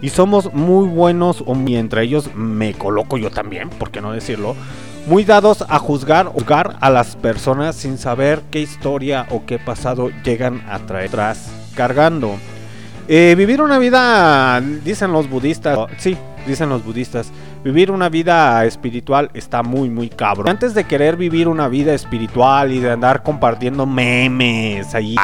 [0.00, 4.56] Y somos muy buenos, o entre ellos me coloco yo también, por qué no decirlo,
[5.06, 10.10] muy dados a juzgar, juzgar a las personas sin saber qué historia o qué pasado
[10.24, 12.38] llegan a traer atrás cargando.
[13.08, 17.30] Eh, vivir una vida, dicen los budistas, sí, dicen los budistas,
[17.64, 20.48] vivir una vida espiritual está muy, muy cabrón.
[20.48, 25.16] Antes de querer vivir una vida espiritual y de andar compartiendo memes ahí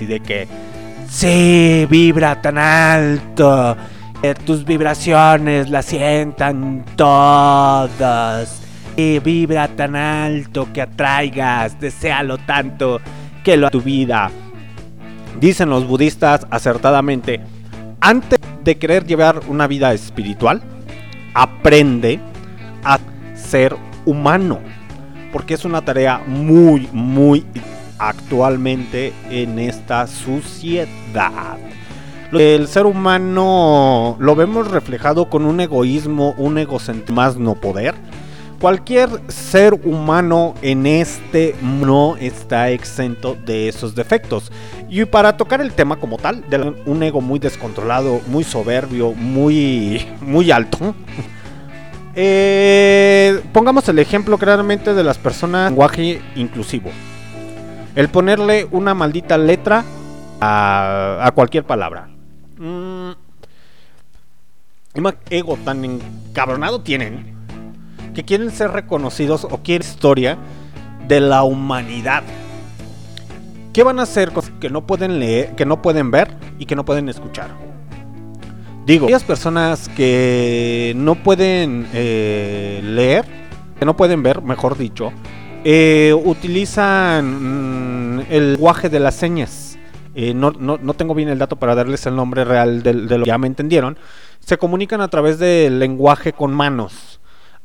[0.00, 0.48] y de que,
[1.08, 3.76] sí, vibra tan alto,
[4.22, 8.60] que tus vibraciones las sientan todas.
[8.94, 13.00] Y vibra tan alto que atraigas, deséalo tanto
[13.42, 14.30] que lo a tu vida.
[15.40, 17.40] Dicen los budistas acertadamente,
[18.00, 20.62] antes de querer llevar una vida espiritual,
[21.34, 22.20] aprende
[22.84, 22.98] a
[23.34, 24.60] ser humano.
[25.32, 27.44] Porque es una tarea muy, muy
[27.98, 31.56] actualmente en esta sociedad.
[32.32, 37.94] El ser humano lo vemos reflejado con un egoísmo, un egocentrismo más no poder.
[38.62, 44.52] Cualquier ser humano en este no está exento de esos defectos.
[44.88, 50.06] Y para tocar el tema como tal, de un ego muy descontrolado, muy soberbio, muy,
[50.20, 50.94] muy alto.
[52.14, 56.90] Eh, pongamos el ejemplo claramente de las personas lenguaje inclusivo.
[57.94, 59.82] El ponerle una maldita letra
[60.38, 62.10] a, cualquier palabra.
[62.58, 63.12] Mm,
[65.30, 67.41] ego tan encabronado tienen
[68.14, 70.38] que quieren ser reconocidos o quieren historia
[71.08, 72.22] de la humanidad.
[73.72, 76.76] ¿Qué van a hacer con que no pueden leer, que no pueden ver y que
[76.76, 77.48] no pueden escuchar?
[78.84, 83.24] Digo, aquellas personas que no pueden eh, leer,
[83.78, 85.12] que no pueden ver, mejor dicho,
[85.64, 89.78] eh, utilizan mm, el lenguaje de las señas.
[90.14, 90.52] Eh, no,
[90.94, 93.46] tengo bien el dato para darles el nombre real de, de lo que ya me
[93.46, 93.96] entendieron.
[94.40, 97.11] Se comunican a través del lenguaje con manos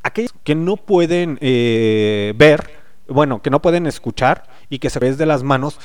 [0.07, 2.69] aquellos que no pueden eh, ver,
[3.07, 5.79] bueno, que no pueden escuchar y que se ves de las manos,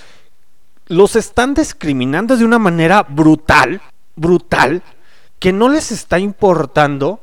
[0.86, 3.80] los están discriminando de una manera brutal,
[4.16, 4.82] brutal,
[5.38, 7.20] que no les está importando,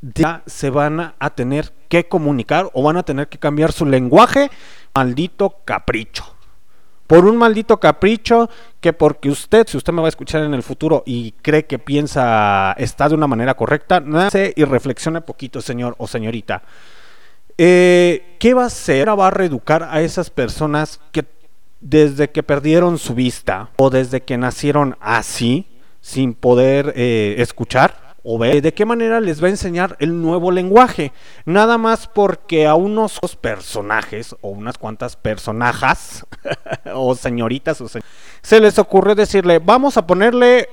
[0.00, 4.50] ya se van a tener que comunicar o van a tener que cambiar su lenguaje,
[4.94, 6.24] maldito capricho.
[7.06, 10.62] Por un maldito capricho que porque usted, si usted me va a escuchar en el
[10.62, 15.94] futuro y cree que piensa está de una manera correcta, nace y reflexione poquito, señor
[15.98, 16.62] o señorita.
[17.56, 19.08] Eh, ¿Qué va a hacer?
[19.08, 21.24] Va a reeducar a esas personas que
[21.80, 25.66] desde que perdieron su vista o desde que nacieron así,
[26.00, 31.12] sin poder eh, escuchar, o de qué manera les va a enseñar el nuevo lenguaje.
[31.46, 36.26] Nada más porque a unos personajes o unas cuantas personajas
[36.94, 37.82] o señoritas
[38.42, 40.68] se les ocurre decirle, vamos a ponerle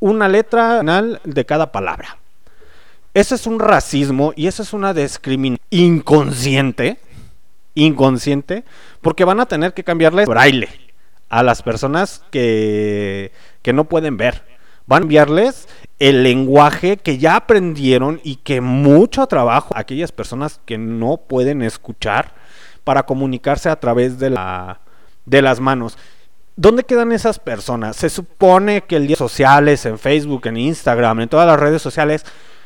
[0.00, 0.82] una letra
[1.24, 2.18] de cada palabra.
[3.14, 6.98] Ese es un racismo y eso es una discriminación inconsciente,
[7.74, 8.64] inconsciente,
[9.00, 10.68] porque van a tener que cambiarle braille
[11.30, 14.53] a las personas que, que no pueden ver.
[14.86, 15.68] Van a enviarles
[15.98, 22.34] el lenguaje que ya aprendieron y que mucho trabajo aquellas personas que no pueden escuchar
[22.84, 24.80] para comunicarse a través de, la,
[25.24, 25.96] de las manos.
[26.56, 27.96] ¿Dónde quedan esas personas?
[27.96, 32.24] Se supone que el día sociales, en Facebook, en Instagram, en todas las redes sociales,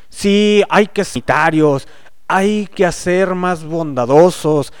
[0.09, 1.87] sí hay que sanitarios,
[2.27, 4.71] hay que hacer más bondadosos,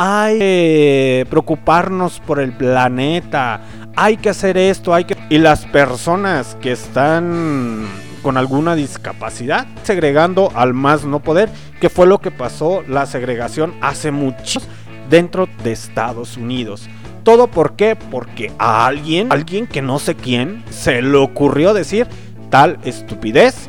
[0.00, 3.60] hay que preocuparnos por el planeta,
[3.96, 5.16] hay que hacer esto, hay que...
[5.28, 7.84] Y las personas que están
[8.22, 13.74] con alguna discapacidad, segregando al más no poder, que fue lo que pasó la segregación
[13.80, 14.68] hace muchos
[15.10, 16.88] dentro de Estados Unidos.
[17.24, 17.96] todo por qué?
[17.96, 22.06] Porque a alguien, alguien que no sé quién, se le ocurrió decir
[22.50, 23.68] tal estupidez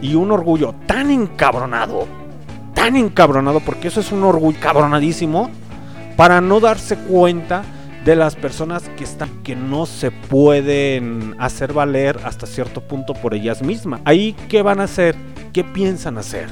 [0.00, 2.08] y un orgullo tan encabronado,
[2.74, 5.50] tan encabronado, porque eso es un orgullo cabronadísimo,
[6.16, 7.62] para no darse cuenta
[8.04, 13.34] de las personas que están que no se pueden hacer valer hasta cierto punto por
[13.34, 14.00] ellas mismas.
[14.04, 15.16] Ahí qué van a hacer?
[15.52, 16.48] ¿Qué piensan hacer?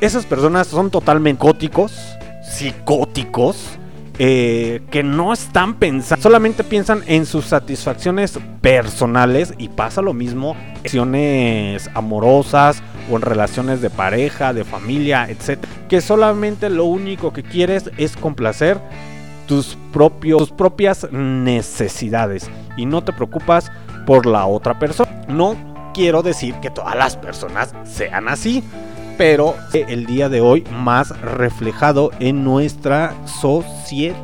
[0.00, 1.92] Esas personas son totalmente psicóticos,
[2.42, 3.78] psicóticos
[4.20, 10.56] eh, que no están pensando, solamente piensan en sus satisfacciones personales y pasa lo mismo
[10.58, 15.64] en relaciones amorosas o en relaciones de pareja, de familia, etc.
[15.88, 18.80] Que solamente lo único que quieres es complacer
[19.46, 23.70] tus, propios, tus propias necesidades y no te preocupas
[24.04, 25.10] por la otra persona.
[25.28, 25.56] No
[25.94, 28.64] quiero decir que todas las personas sean así
[29.18, 34.16] pero el día de hoy más reflejado en nuestra sociedad.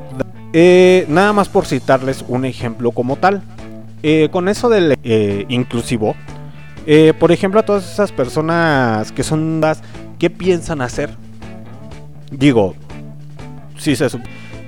[0.53, 3.42] Eh, nada más por citarles un ejemplo como tal.
[4.05, 6.14] Eh, con eso del eh, inclusivo,
[7.18, 9.82] por ejemplo, a todas esas personas que son las
[10.18, 11.11] ¿qué piensan hacer?
[12.30, 12.74] Digo,
[13.78, 14.07] si se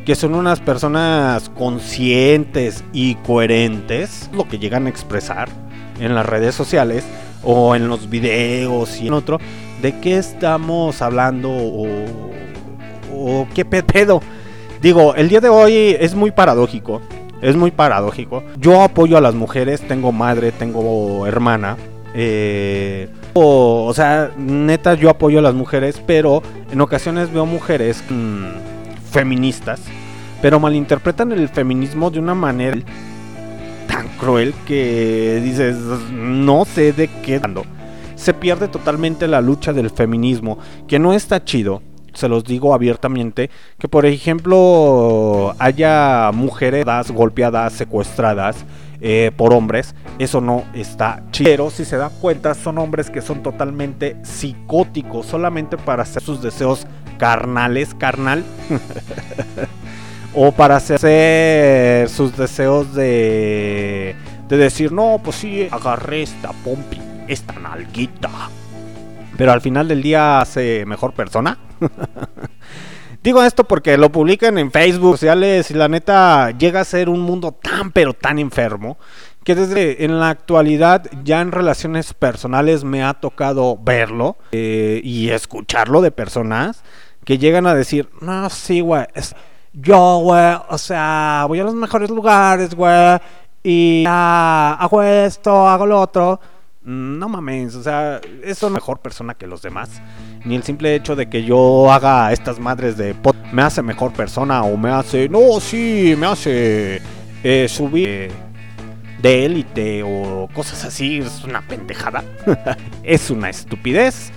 [0.05, 5.49] que son unas personas conscientes y coherentes, lo que llegan a expresar
[6.01, 7.05] en las redes sociales
[7.43, 9.39] o en los videos y en otro,
[9.87, 14.21] de qué estamos hablando o, qué pedo.
[14.83, 17.01] Digo, el día de hoy es muy paradójico.
[17.41, 18.43] Es muy paradójico.
[18.59, 21.77] Yo apoyo a las mujeres, tengo madre, tengo hermana.
[22.15, 29.13] Eh, o, sea, neta, yo apoyo a las mujeres, pero en ocasiones veo mujeres mm,
[29.13, 29.81] feministas,
[30.43, 32.79] pero malinterpretan el feminismo de una manera
[33.87, 35.77] tan cruel que dices,
[36.11, 37.39] no sé de qué
[38.17, 40.59] se pierde totalmente la lucha del feminismo,
[40.89, 41.83] que no está chido.
[42.15, 48.65] Se los digo abiertamente, que por ejemplo haya mujeres golpeadas, secuestradas,
[49.03, 51.51] eh, por hombres, eso no está chido.
[51.51, 56.41] Pero si se dan cuenta, son hombres que son totalmente psicóticos, solamente para hacer sus
[56.41, 56.87] deseos
[57.19, 58.43] carnales, carnal,
[60.35, 64.17] o para hacer sus deseos de,
[64.49, 68.31] de decir, no, pues sí, agarré esta pompi esta nalguita.
[69.37, 71.59] Pero al final del día hace mejor persona.
[73.23, 77.21] Digo esto porque lo publican en Facebook, sociales y la neta llega a ser un
[77.21, 78.99] mundo tan pero tan enfermo
[79.43, 85.31] que desde en la actualidad ya en relaciones personales me ha tocado verlo eh, y
[85.31, 86.83] escucharlo de personas
[87.25, 89.07] que llegan a decir, no, sí, güey,
[89.73, 93.19] yo, güey, o sea, voy a los mejores lugares, güey,
[93.63, 96.41] y hago esto, hago lo otro
[96.87, 100.01] no mames, o sea, es una mejor persona que los demás.
[100.45, 104.13] Ni el simple hecho de que yo haga estas madres de pot me hace mejor
[104.13, 107.03] persona o me hace, no, sí, me hace
[107.43, 108.31] eh, subir
[109.21, 111.19] de élite o cosas así.
[111.19, 112.23] Es una pendejada.
[113.03, 114.31] es una estupidez.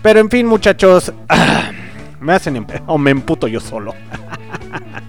[0.00, 1.12] Pero en fin, muchachos,
[2.20, 3.94] me hacen o me emputo yo solo.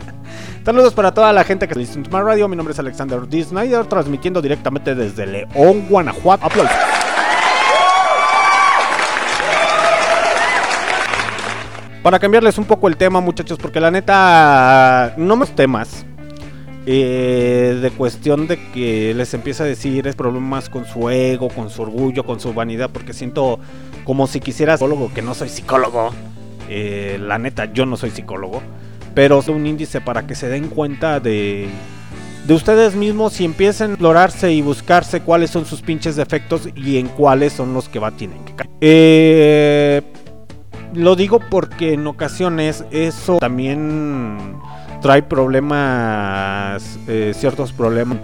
[0.68, 2.46] Saludos para toda la gente que se Smart Radio.
[2.50, 3.42] Mi nombre es Alexander D.
[3.42, 6.46] Snyder, transmitiendo directamente desde León, Guanajuato.
[6.46, 6.76] Aplausos.
[12.04, 16.06] Para cambiarles un poco el tema, muchachos, porque la neta, no más temas.
[16.86, 21.70] Eh, de cuestión de que les empieza a decir es problemas con su ego, con
[21.70, 23.58] su orgullo, con su vanidad, porque siento
[24.04, 26.12] como si quisiera psicólogo, que no soy psicólogo.
[26.68, 28.62] Eh, la neta, yo no soy psicólogo
[29.14, 31.70] pero es un índice para que se den cuenta de,
[32.48, 36.98] de ustedes mismos y empiecen a explorarse y buscarse cuáles son sus pinches defectos y
[36.98, 38.70] en cuáles son los que va tienen que caer.
[38.80, 40.02] Eh,
[40.94, 44.56] lo digo porque en ocasiones eso también
[45.02, 48.20] trae problemas, eh, ciertos problemas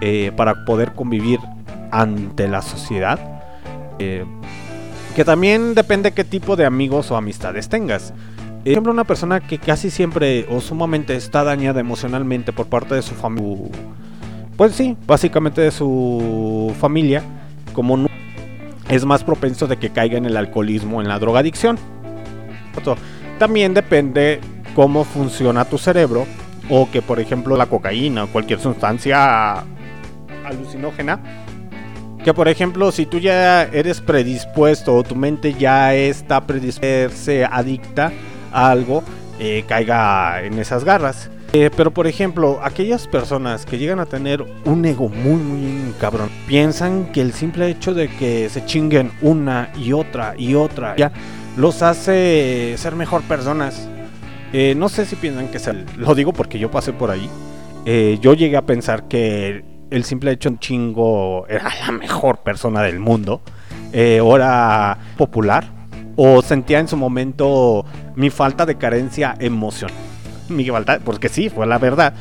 [0.00, 1.38] eh, para poder convivir
[1.92, 3.18] ante la sociedad.
[3.98, 8.12] que también depende qué tipo de amigos o amistades tengas
[8.64, 13.14] ejemplo, una persona que casi siempre o sumamente está dañada emocionalmente por parte de su
[13.14, 13.68] familia,
[14.56, 17.22] pues sí, básicamente de su familia,
[17.72, 18.06] como
[18.88, 21.78] es más propenso de que caiga en el alcoholismo, en la drogadicción.
[23.38, 24.40] También depende
[24.74, 26.26] cómo funciona tu cerebro
[26.70, 29.64] o que por ejemplo la cocaína o cualquier sustancia
[30.44, 31.20] alucinógena
[32.24, 38.12] que por ejemplo si tú ya eres predispuesto o tu mente ya está predispuesta adicta
[38.52, 39.02] algo
[39.44, 41.28] eh, caiga en esas garras.
[41.52, 46.30] Eh, pero por ejemplo, aquellas personas que llegan a tener un ego muy, muy cabrón,
[46.46, 51.10] piensan que el simple hecho de que se chinguen una y otra y otra, ya
[51.56, 53.88] los hace ser mejor personas.
[54.52, 55.72] Eh, no sé si piensan que se...
[55.96, 57.28] Lo digo porque yo pasé por ahí.
[58.20, 63.00] yo llegué a pensar que el simple hecho un chingo era la mejor persona del
[63.00, 63.42] mundo,
[63.92, 65.64] o era popular,
[66.16, 67.84] o sentía en su momento
[68.16, 69.96] mi falta de carencia emocional.
[70.48, 72.14] Mi falta, porque sí, fue la verdad.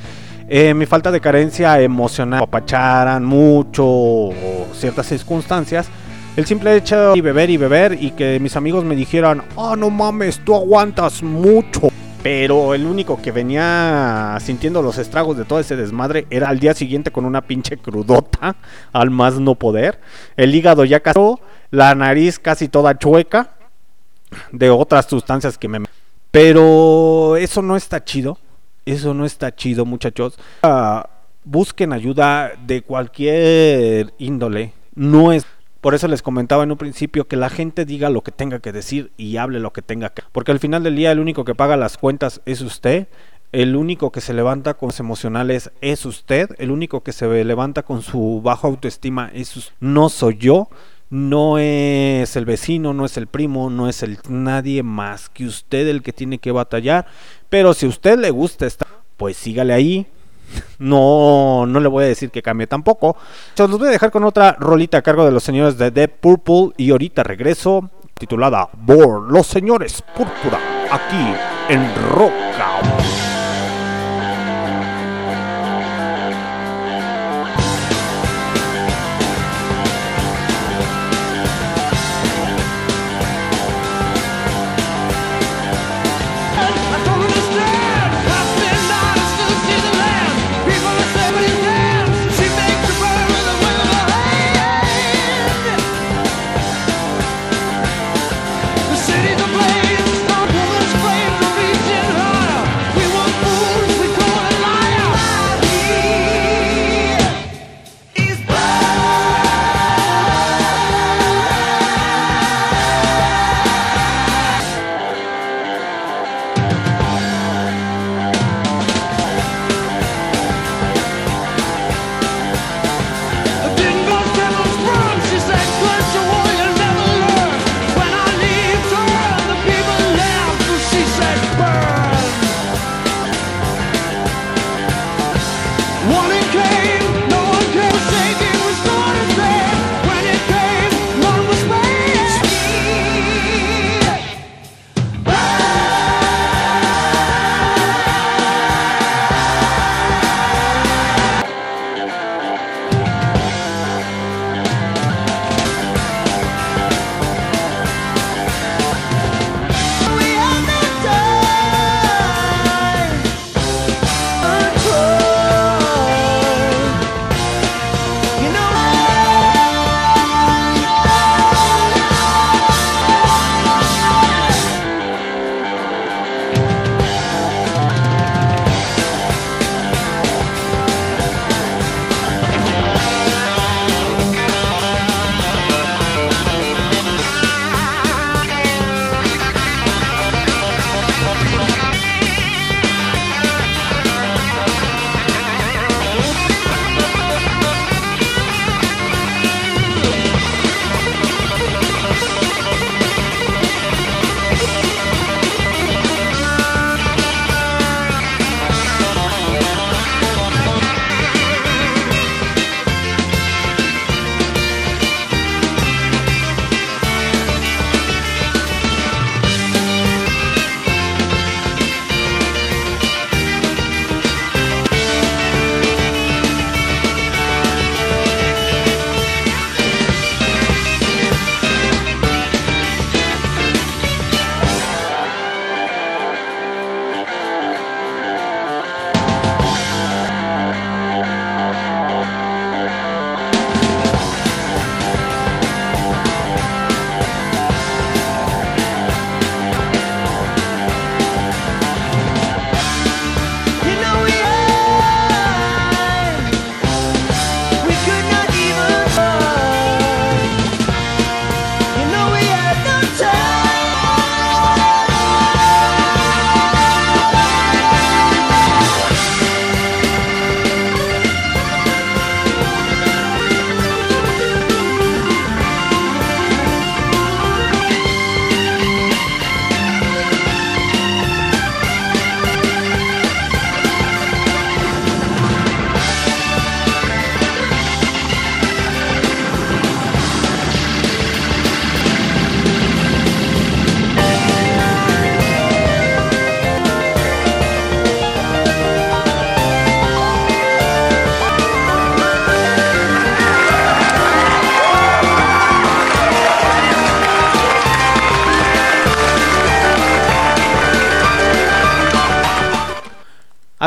[0.48, 5.90] Eh, mi falta de carencia emocional, apacharan mucho o ciertas circunstancias.
[6.36, 9.90] El simple hecho de beber y beber y que mis amigos me dijeran, oh no
[9.90, 11.90] mames, tú aguantas mucho.
[12.24, 16.74] Pero el único que venía sintiendo los estragos de todo ese desmadre era al día
[16.74, 18.56] siguiente con una pinche crudota,
[18.94, 20.00] al más no poder.
[20.38, 21.40] El hígado ya casó,
[21.72, 23.56] la nariz casi toda chueca
[24.52, 25.80] de otras sustancias que me...
[26.32, 28.38] Pero eso no está chido.
[28.86, 30.40] Eso no está chido, muchachos.
[30.64, 31.02] Uh,
[31.44, 34.74] busquen ayuda de cualquier índole.
[34.96, 35.46] No es
[35.82, 38.72] por eso les comentaba en un principio que la gente diga lo que tenga que
[38.72, 40.22] decir y hable lo que tenga que.
[40.32, 43.08] Porque al final del día el único que paga las cuentas es usted.
[43.52, 46.52] El único que se levanta con sus emocionales es usted.
[46.60, 49.74] El único que se levanta con su baja autoestima es usted.
[49.80, 50.70] No soy yo.
[51.12, 55.88] No es el vecino, no es el primo, no es el nadie más que usted
[55.90, 57.06] el que tiene que batallar.
[57.50, 58.88] Pero si a usted le gusta estar,
[59.18, 60.08] pues sígale ahí,
[60.80, 63.18] no, no le voy a decir que cambie tampoco.
[63.56, 66.10] Se los voy a dejar con otra rolita a cargo de los señores de Dead
[66.10, 70.60] Purple y ahorita regreso titulada Bor, los señores púrpura,
[70.90, 71.34] aquí
[71.68, 73.21] en Roca.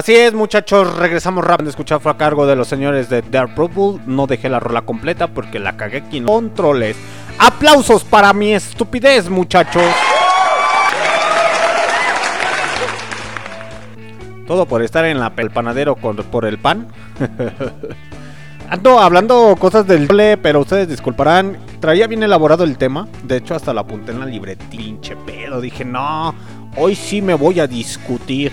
[0.05, 1.70] Así es, muchachos, regresamos rápido.
[1.70, 4.02] Escuchar fue a cargo de los señores de Dark Purple.
[4.05, 6.94] No dejé la rola completa porque la cagué aquí controles.
[7.38, 9.82] Aplausos para mi estupidez, muchachos.
[14.46, 16.86] Todo por estar en la, el panadero con, por el pan.
[18.68, 21.57] Ando hablando cosas del doble, pero ustedes disculparán.
[21.80, 23.09] Traía bien elaborado el tema.
[23.22, 26.34] De hecho, hasta lo apunté en la libretinche, pero dije, no,
[26.76, 28.52] hoy sí me voy a discutir.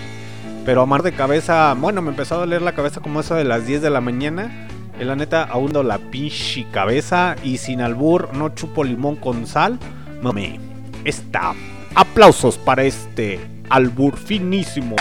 [0.64, 3.44] Pero a mar de cabeza, bueno, me empezó a doler la cabeza como eso de
[3.44, 4.68] las 10 de la mañana.
[5.00, 7.34] Y la neta, aún la pinche cabeza.
[7.42, 9.78] Y sin albur, no chupo limón con sal.
[10.22, 10.60] Mame,
[11.04, 11.54] está.
[11.94, 13.40] Aplausos para este
[13.70, 14.96] albur finísimo.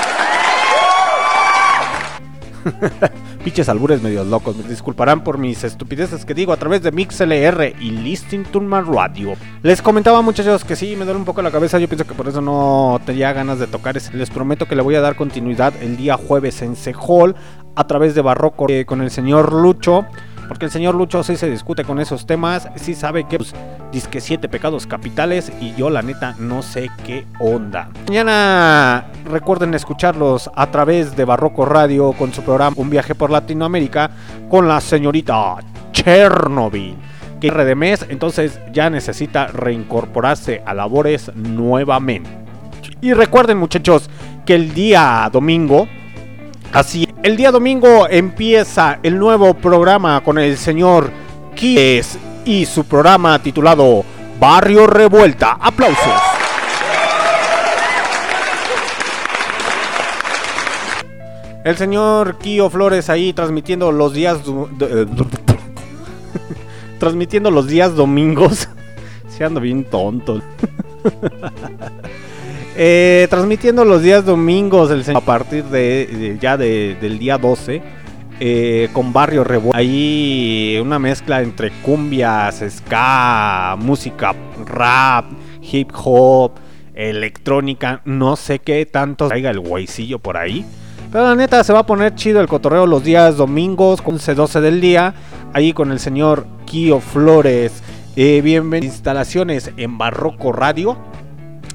[3.43, 4.55] Piches albures medios locos.
[4.55, 8.81] Me disculparán por mis estupideces que digo a través de MixLR y Listing to My
[8.81, 9.33] Radio.
[9.63, 11.79] Les comentaba, muchachos, que sí, me duele un poco la cabeza.
[11.79, 13.95] Yo pienso que por eso no tenía ganas de tocar.
[14.13, 17.35] Les prometo que le voy a dar continuidad el día jueves en Sehol
[17.75, 20.05] a través de Barroco eh, con el señor Lucho.
[20.47, 23.53] Porque el señor Lucho sí se discute con esos temas, sí sabe que pues,
[23.91, 27.89] disque siete pecados capitales y yo la neta no sé qué onda.
[28.07, 34.11] Mañana recuerden escucharlos a través de Barroco Radio con su programa Un viaje por Latinoamérica
[34.49, 35.57] con la señorita
[35.91, 36.95] Chernobyl.
[37.39, 42.29] Que de mes, entonces ya necesita reincorporarse a labores nuevamente.
[43.01, 44.09] Y recuerden muchachos
[44.45, 45.87] que el día domingo
[46.73, 51.11] Así, el día domingo empieza el nuevo programa con el señor
[51.53, 54.03] Kies y su programa titulado
[54.39, 55.57] Barrio Revuelta.
[55.59, 56.21] Aplausos.
[61.63, 64.39] El señor Kio Flores ahí transmitiendo los días
[66.99, 68.67] transmitiendo los días domingos.
[69.29, 70.41] Se ando bien tonto.
[72.77, 77.81] Eh, transmitiendo los días domingos a partir de, ya del día 12
[78.43, 79.77] eh, con Barrio Revuelto.
[79.77, 84.33] Ahí una mezcla entre cumbias, ska, música
[84.65, 85.25] rap,
[85.61, 86.53] hip hop,
[86.95, 90.65] electrónica, no sé qué tanto traiga el guaycillo por ahí.
[91.11, 94.81] Pero la neta se va a poner chido el cotorreo los días domingos, 11-12 del
[94.81, 95.13] día,
[95.53, 97.83] ahí con el señor Kio Flores.
[98.15, 100.97] Eh, bienvenidos instalaciones en Barroco Radio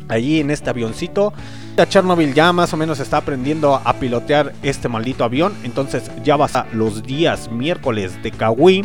[0.08, 1.32] allí en este avioncito.
[1.84, 5.52] Chernobyl ya más o menos está aprendiendo a pilotear este maldito avión.
[5.64, 8.84] Entonces ya va a los días miércoles de Kawi.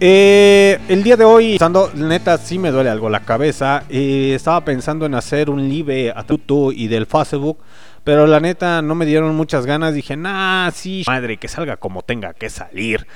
[0.00, 3.82] Eh, el día de hoy, pensando, neta, sí me duele algo la cabeza.
[3.88, 7.58] Eh, estaba pensando en hacer un live a Tutu y del Facebook.
[8.04, 9.94] Pero la neta no me dieron muchas ganas.
[9.94, 13.06] Dije, nah, sí, madre, que salga como tenga que salir.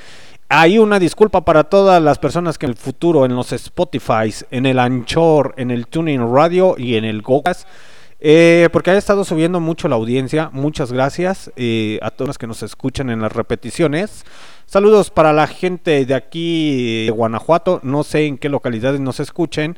[0.48, 4.66] Hay una disculpa para todas las personas que en el futuro en los Spotify, en
[4.66, 7.66] el Anchor, en el Tuning Radio y en el Gogas,
[8.24, 10.48] eh, porque ha estado subiendo mucho la audiencia.
[10.52, 14.24] Muchas gracias eh, a todos los que nos escuchan en las repeticiones.
[14.64, 17.80] Saludos para la gente de aquí de Guanajuato.
[17.82, 19.76] No sé en qué localidades nos escuchen.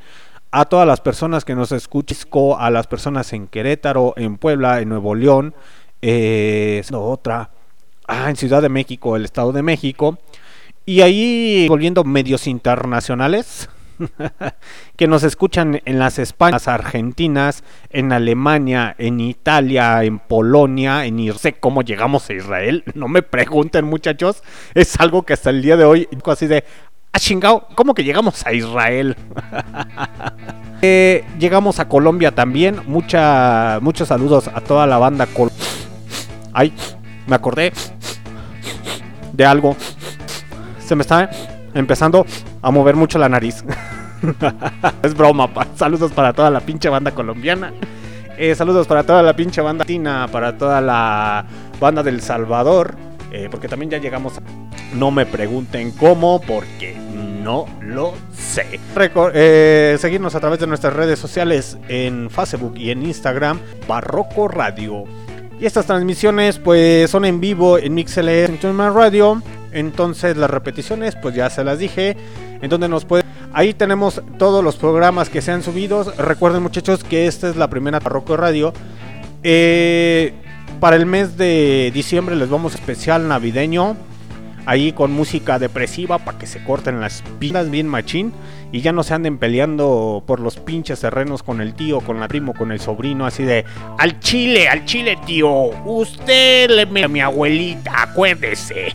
[0.50, 2.18] A todas las personas que nos escuchan,
[2.58, 5.54] a las personas en Querétaro, en Puebla, en Nuevo León,
[6.02, 7.50] eh, otra,
[8.06, 10.18] ah, en Ciudad de México, el Estado de México.
[10.84, 13.70] Y ahí, volviendo medios internacionales,
[14.96, 21.54] que nos escuchan en las Españas, Argentinas, en Alemania, en Italia, en Polonia, en sé
[21.54, 22.84] cómo llegamos a Israel.
[22.94, 24.42] No me pregunten, muchachos.
[24.74, 26.64] Es algo que hasta el día de hoy, así de,
[27.12, 29.16] ah, chingado, ¿cómo que llegamos a Israel?
[30.86, 32.82] Eh, llegamos a Colombia también.
[32.86, 35.24] Mucha, muchos saludos a toda la banda.
[35.24, 35.50] Col
[36.52, 36.74] Ay,
[37.26, 37.72] me acordé
[39.32, 39.74] de algo
[40.84, 41.30] se me está
[41.74, 42.26] empezando
[42.62, 43.64] a mover mucho la nariz.
[45.02, 47.72] es broma, saludos para toda la pinche banda colombiana.
[48.36, 51.44] Eh, saludos para toda la pinche banda latina, para toda la
[51.80, 52.94] banda del Salvador.
[53.32, 54.34] Eh, porque también ya llegamos.
[54.94, 56.96] No me pregunten cómo, porque
[57.44, 58.80] no lo sé.
[59.34, 63.58] Eh, seguirnos a través de nuestras redes sociales en Facebook y en Instagram,
[63.88, 65.04] Barroco Radio.
[65.60, 69.42] Y estas transmisiones pues son en vivo en MixLR en Radio
[69.74, 72.16] entonces las repeticiones, pues ya se las dije.
[72.62, 73.24] En donde nos puede...
[73.52, 76.04] Ahí tenemos todos los programas que se han subido.
[76.16, 78.72] Recuerden muchachos que esta es la primera Parroquio Radio.
[79.42, 80.32] Eh,
[80.80, 83.96] para el mes de diciembre les vamos especial navideño.
[84.66, 88.32] Ahí con música depresiva para que se corten las pilas bien machín.
[88.72, 92.28] Y ya no se anden peleando por los pinches terrenos con el tío, con la
[92.28, 93.26] primo, con el sobrino.
[93.26, 93.64] Así de,
[93.98, 95.50] al chile, al chile tío.
[95.84, 98.92] Usted le me a mi abuelita, acuérdese.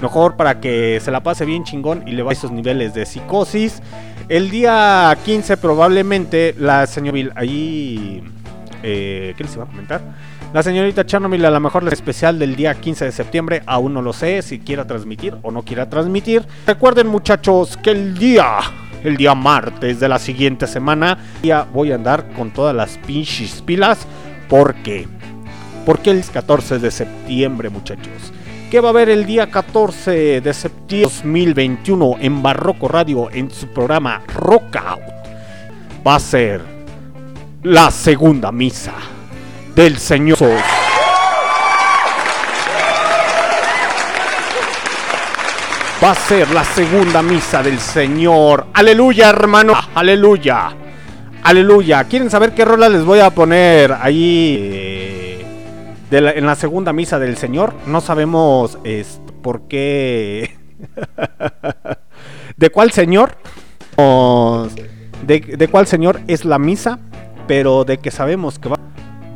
[0.00, 3.82] Mejor para que se la pase bien chingón y le vaya esos niveles de psicosis.
[4.28, 8.22] El día 15 probablemente la señora Bill ahí...
[8.84, 10.00] Eh, ¿Qué les iba a comentar?
[10.52, 14.00] La señorita Chernobyl a lo mejor el especial del día 15 de septiembre, aún no
[14.00, 16.46] lo sé si quiera transmitir o no quiera transmitir.
[16.66, 18.60] Recuerden muchachos que el día,
[19.04, 23.60] el día martes de la siguiente semana, ya voy a andar con todas las pinches
[23.60, 24.06] pilas.
[24.48, 25.06] ¿Por qué?
[25.84, 28.32] Porque el 14 de septiembre muchachos.
[28.70, 33.68] ¿Qué va a haber el día 14 de septiembre 2021 en Barroco Radio en su
[33.68, 35.00] programa Rockout?
[36.06, 36.60] Va a ser
[37.62, 38.92] la segunda misa
[39.74, 40.38] del Señor.
[46.04, 48.66] Va a ser la segunda misa del Señor.
[48.74, 49.72] Aleluya, hermano.
[49.94, 50.76] Aleluya.
[51.42, 52.04] Aleluya.
[52.04, 55.27] ¿Quieren saber qué rola les voy a poner ahí
[56.10, 57.74] de la- en la segunda misa del Señor?
[57.86, 60.56] No sabemos es, por qué.
[62.56, 63.36] ¿De cuál Señor?
[63.96, 64.74] Os-
[65.26, 66.98] De, cuál Señor es la misa?
[67.46, 68.76] Pero de que sabemos que va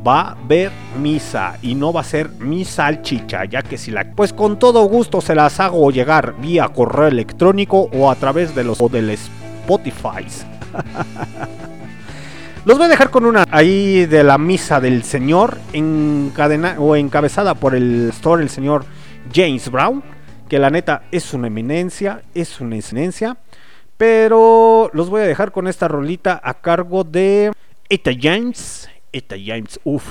[0.07, 4.03] va a haber misa y no va a ser mi salchicha, ya que si la
[4.17, 8.65] pues con todo gusto se las hago llegar vía correo electrónico o a través de
[8.65, 10.27] los o del Spotify.
[12.65, 17.57] Los voy a dejar con una ahí de la misa del Señor encadena o encabezada
[17.57, 18.85] por el store el señor
[19.35, 20.05] James Brown,
[20.49, 23.37] que la neta es una eminencia, es una eminencia,
[23.97, 27.51] pero los voy a dejar con esta rolita a cargo de
[27.89, 30.07] Eta James, Eta James, uff,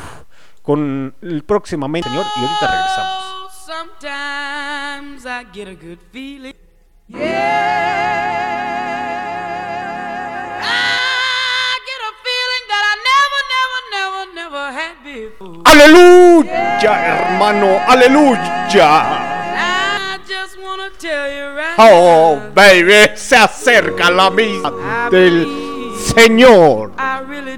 [0.61, 3.13] con el próximamente señor y ahorita regresamos.
[3.23, 6.53] Oh, sometimes I get a good feeling.
[7.07, 9.00] Yeah.
[15.65, 18.89] Aleluya, hermano, aleluya.
[19.53, 25.45] I just wanna tell you right Oh, now, baby, se acerca la misa I del
[25.45, 26.91] believe- Señor.
[26.97, 27.57] I really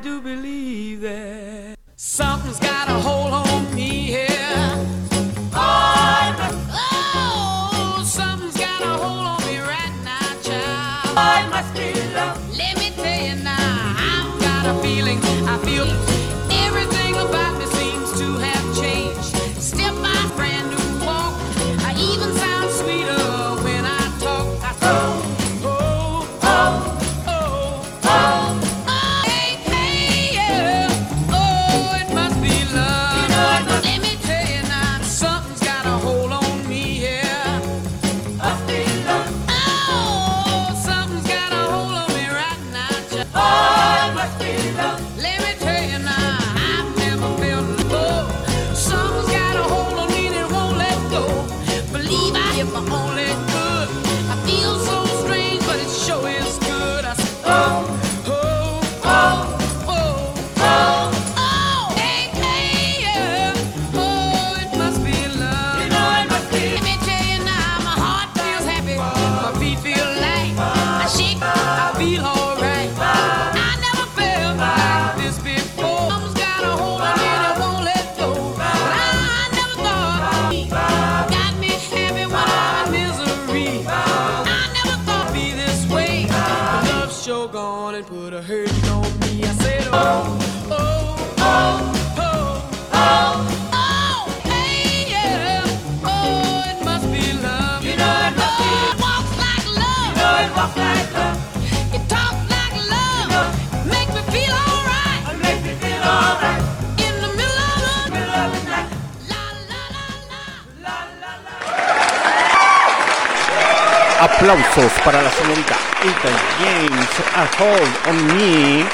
[114.23, 118.85] Aplausos para la señorita Ethan James, A Hold on Me.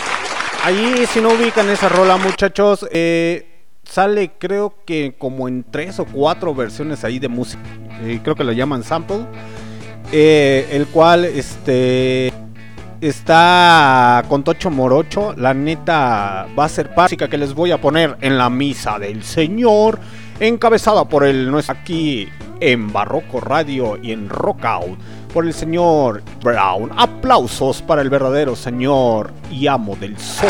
[0.64, 6.06] Ahí, si no ubican esa rola, muchachos, eh, sale creo que como en tres o
[6.06, 7.62] cuatro versiones ahí de música.
[8.02, 9.20] Eh, creo que lo llaman sample.
[10.12, 12.34] eh, el cual este
[13.00, 15.36] está con Tocho Morocho.
[15.38, 19.24] La neta va a ser música que les voy a poner en la misa del
[19.24, 20.00] Señor.
[20.40, 22.28] Encabezada por el nuestro aquí
[22.62, 24.98] en Barroco Radio y en Rockout.
[25.34, 26.92] Por el señor Brown.
[26.98, 30.50] Aplausos para el verdadero señor y amo del sol.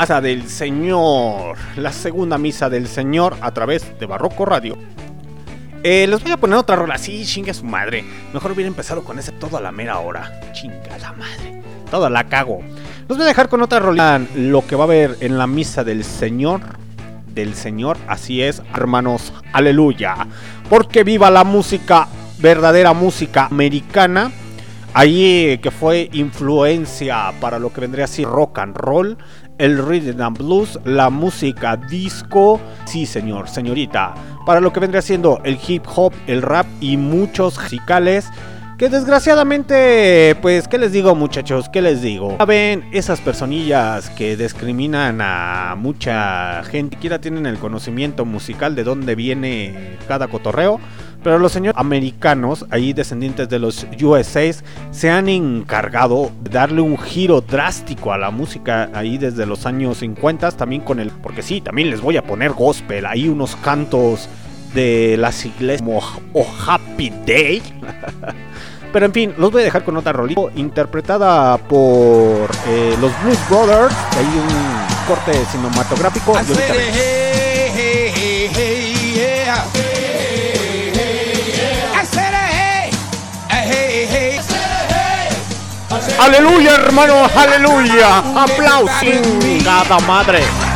[0.00, 1.56] Misa del Señor.
[1.76, 4.78] La segunda misa del Señor a través de Barroco Radio.
[5.82, 6.96] Eh, les voy a poner otra rola.
[6.96, 8.04] Sí, chinga su madre.
[8.32, 10.40] Mejor hubiera empezado con ese todo a la mera hora.
[10.54, 11.62] Chinga la madre.
[11.90, 12.60] Toda la cago.
[13.06, 14.22] Los voy a dejar con otra rola.
[14.34, 16.62] Lo que va a haber en la misa del Señor.
[17.38, 17.96] Del Señor.
[18.08, 19.32] Así es, hermanos.
[19.52, 20.26] Aleluya.
[20.68, 22.08] Porque viva la música.
[22.40, 24.32] Verdadera música americana.
[24.92, 29.16] Ahí que fue influencia para lo que vendría así rock and roll,
[29.58, 34.14] el rhythm and blues, la música disco, sí señor, señorita,
[34.44, 38.28] para lo que vendría siendo el hip hop, el rap y muchos musicales
[38.78, 41.68] que desgraciadamente, pues, ¿qué les digo muchachos?
[41.68, 42.36] ¿Qué les digo?
[42.38, 49.16] Saben, esas personillas que discriminan a mucha gente, siquiera tienen el conocimiento musical de dónde
[49.16, 50.78] viene cada cotorreo.
[51.24, 54.62] Pero los señores americanos, ahí descendientes de los USAs,
[54.92, 59.98] se han encargado de darle un giro drástico a la música ahí desde los años
[59.98, 61.10] 50, también con el...
[61.10, 64.28] Porque sí, también les voy a poner gospel, ahí unos cantos
[64.72, 67.60] de las iglesias como Happy Day.
[68.92, 73.38] Pero en fin, los voy a dejar con otra rolita interpretada por eh, los Blues
[73.48, 73.94] Brothers.
[74.16, 76.32] Hay un corte cinematográfico.
[76.32, 76.74] Y ahorita.
[86.20, 88.18] Aleluya, hermano, aleluya.
[88.18, 88.90] Aplausos.
[89.64, 90.67] Cada madre.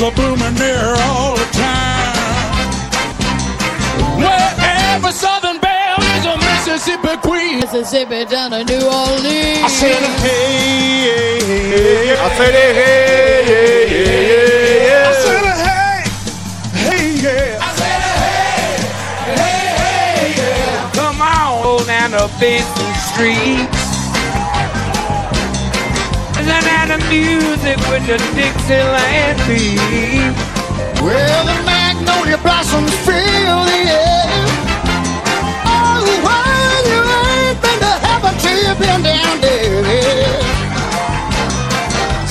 [0.00, 2.68] Lawrence are blooming there all the time.
[4.18, 7.60] Wherever Southern Belle is a Mississippi queen.
[7.60, 9.64] Mississippi down to New Orleans.
[9.64, 16.02] I said, hey, hey, hey, I said, hey, hey, hey, hey, hey, I said, hey,
[16.78, 17.58] hey, yeah.
[17.60, 18.76] I said, hey,
[19.34, 20.90] hey, hey, yeah.
[20.94, 23.77] Come on down to Benson Street.
[26.98, 30.34] Listen music with the Dixieland beat.
[31.02, 34.46] Well, the magnolia blossoms fill the air.
[35.66, 36.42] Oh, why
[36.90, 37.00] you
[37.46, 39.82] ain't been to heaven till you been down there?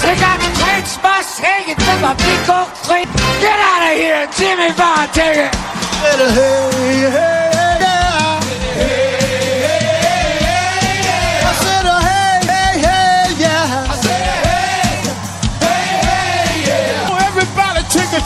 [0.02, 3.08] They got the train spots hanging to my big old train.
[3.40, 5.56] Get out of here, Jimmy Vaughn, take it.
[5.56, 7.57] Hey, hey, yeah.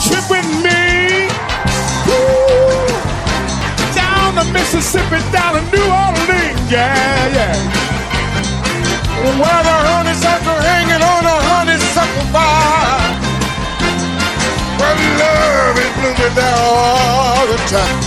[0.06, 1.30] Trip with me.
[2.06, 2.86] Woo.
[3.94, 7.54] Down to Mississippi, down to New Orleans, yeah, yeah.
[9.22, 13.14] Where the honeysuckle hanging on a honeysuckle vine.
[14.78, 17.98] Where love is blooming there all the time.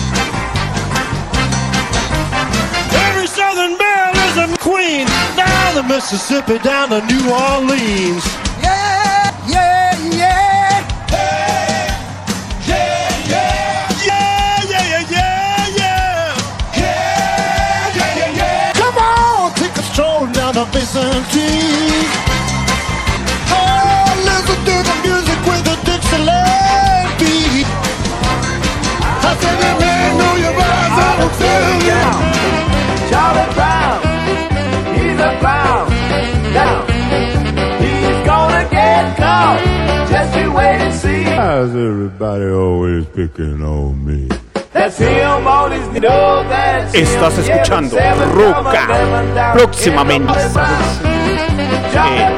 [3.07, 5.07] Every southern belle is a queen.
[5.37, 8.25] Down the Mississippi, down to New Orleans.
[20.71, 21.21] Down
[24.25, 27.67] listen to the music with the Dixieland beat.
[29.25, 31.11] I said, that man your eyes, I
[31.89, 32.03] you.
[33.09, 33.97] Charlie Brown,
[34.95, 35.85] he's a clown.
[36.53, 36.75] Now,
[37.83, 39.59] he's gonna get caught.
[40.09, 41.25] Just you wait and see.
[41.25, 44.44] Everybody always picking on me?
[46.93, 47.97] Estás escuchando
[48.33, 48.87] Roca.
[49.53, 50.31] Próximamente.
[51.95, 52.37] El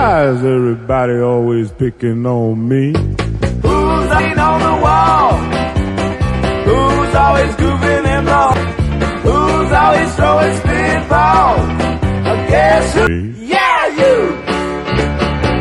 [0.00, 2.92] Why is everybody always picking on me?
[2.92, 5.38] Who's on the wall?
[6.64, 8.58] Who's always goofing him off?
[9.22, 11.80] Who's always throwing spinballs?
[12.26, 13.39] I guess who?
[14.00, 14.16] You!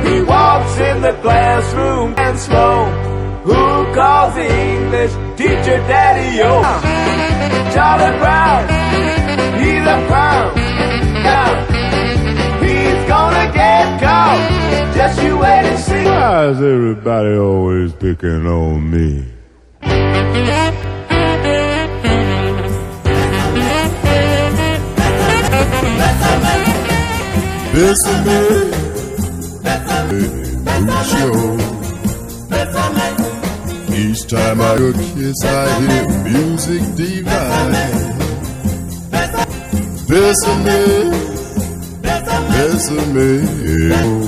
[0.08, 2.86] He walks in the classroom and slow.
[3.44, 6.54] Who calls the English teacher daddy-o?
[7.74, 8.62] Charlie Brown,
[9.60, 10.50] he's a clown.
[12.64, 14.42] He's gonna get caught.
[14.96, 16.06] Just you wait and see.
[16.06, 19.26] Why's everybody always picking on me?
[27.80, 28.40] Bésame,
[31.12, 31.32] show.
[33.96, 37.72] Each time I a kiss, I hear music divine.
[40.10, 40.82] Bésame,
[42.52, 43.30] bésame,
[43.96, 44.26] oh.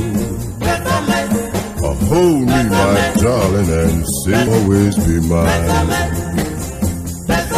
[2.07, 5.67] Hold me, my darling, and say always be mine.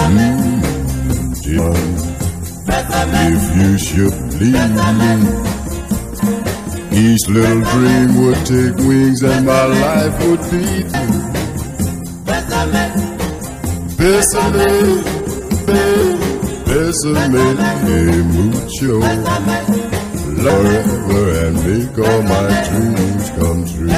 [0.09, 1.73] Mm, dear,
[3.29, 5.52] if you should leave me,
[6.93, 11.33] each little dream would take wings and my life would be through.
[13.97, 14.85] Bésame,
[15.67, 16.17] be-
[16.65, 17.45] bésame
[18.33, 19.01] mucho.
[20.43, 23.89] Forever and make all my dreams come true.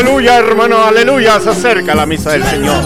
[0.00, 1.38] Aleluya, hermano, aleluya.
[1.40, 2.82] Se acerca la misa del Señor.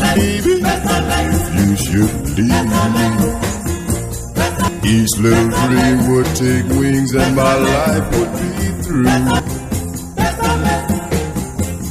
[4.83, 9.05] Each little dream would take wings and my life would be through.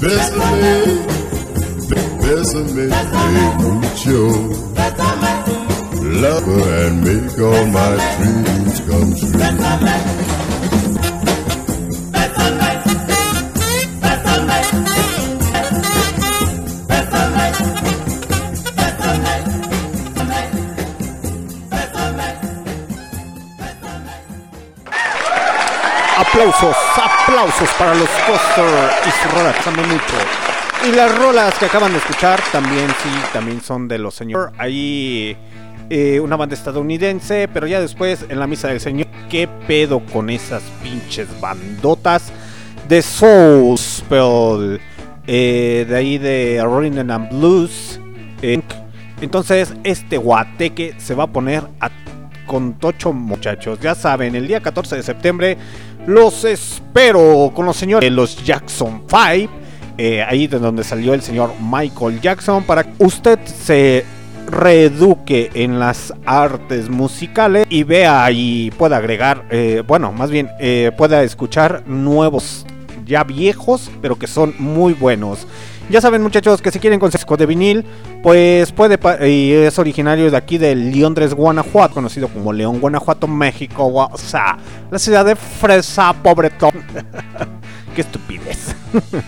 [0.02, 0.76] Bésame,
[2.22, 2.88] bésame
[3.60, 4.28] mucho.
[6.20, 10.13] Love her and make all my dreams come true.
[26.62, 28.66] Aplausos, para los Coster
[29.08, 30.16] y su rola saben mucho.
[30.88, 34.54] Y las rolas que acaban de escuchar también, sí, también son de los señores.
[34.58, 35.36] Ahí
[35.90, 40.30] eh, una banda estadounidense, pero ya después en la misa del Señor, ¿qué pedo con
[40.30, 42.32] esas pinches bandotas
[42.88, 44.80] de Soul Spell?
[45.26, 48.00] Eh, de ahí de Rolling and Blues.
[48.42, 48.62] eh,
[49.22, 51.64] entonces, este guateque se va a poner
[52.46, 53.80] con Tocho, muchachos.
[53.80, 55.58] Ya saben, el día 14 de septiembre
[56.06, 59.52] los espero con los señores de los Jackson 5.
[59.98, 62.64] eh, ahí de donde salió el señor Michael Jackson.
[62.64, 64.06] Para que usted se
[64.48, 70.92] reeduque en las artes musicales y vea y pueda agregar, eh, bueno, más bien eh,
[70.98, 72.66] pueda escuchar nuevos
[73.06, 75.48] ya viejos, pero que son muy buenos.
[75.90, 77.86] Ya saben muchachos que si quieren con disco de vinil,
[78.24, 78.98] pues puede,
[79.30, 84.58] y es originario de aquí de Londres, Guanajuato, conocido como León, Guanajuato, México, o sea,
[84.90, 86.72] la ciudad de Fresa, pobretón.
[87.96, 88.76] Qué estupidez.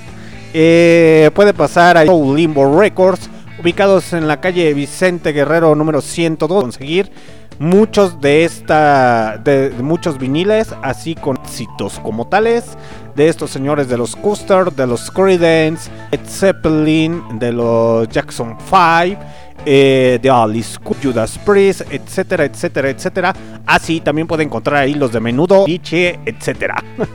[0.58, 3.30] Eh, puede pasar a Limbo Records,
[3.60, 7.12] ubicados en la calle Vicente Guerrero número 102, conseguir
[7.60, 12.78] muchos de esta de, de muchos viniles, así con éxitos como tales
[13.16, 19.22] de estos señores de los Custer, de los Creedence, Led Zeppelin, de los Jackson 5,
[19.66, 23.34] eh, de Alice Judas Priest, etcétera, etcétera, etcétera.
[23.66, 26.84] Así también puede encontrar ahí los de Menudo, Iche, etcétera.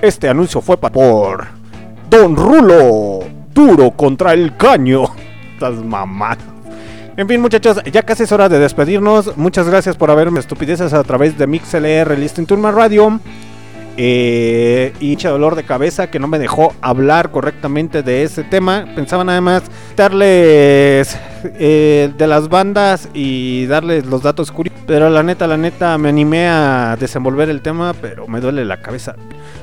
[0.00, 1.48] Este anuncio fue por
[2.08, 3.18] Don Rulo,
[3.52, 5.06] duro contra el caño.
[5.54, 6.38] Estas mamás.
[7.16, 9.36] En fin, muchachos, ya casi es hora de despedirnos.
[9.36, 13.18] Muchas gracias por haberme estupideces a través de MixLR Listing Turma Radio.
[14.00, 18.86] Eh, y dolor de cabeza que no me dejó hablar correctamente de ese tema.
[18.94, 19.64] Pensaba nada más
[19.96, 24.80] darles eh, de las bandas y darles los datos curiosos.
[24.86, 28.80] Pero la neta, la neta, me animé a desenvolver el tema, pero me duele la
[28.80, 29.16] cabeza.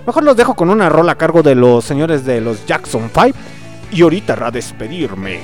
[0.06, 3.38] Mejor los dejo con una rola a cargo de los señores de los Jackson 5.
[3.94, 5.40] Y ahorita a despedirme.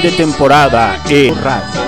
[0.00, 1.85] De temporada en radio.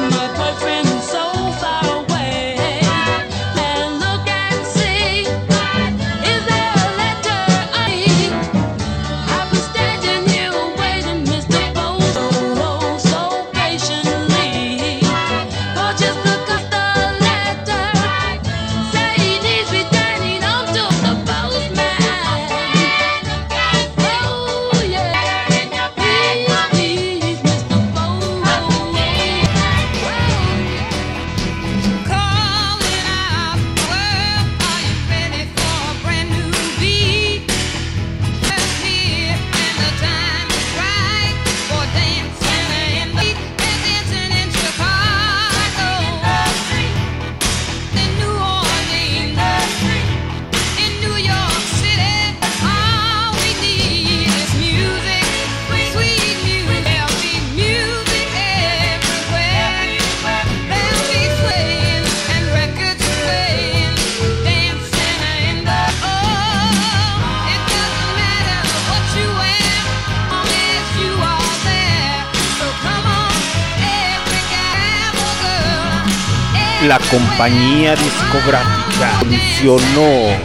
[77.11, 80.37] Compañía discográfica funcionó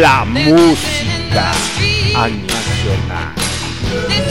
[0.00, 1.52] la música
[2.14, 3.34] a nacional,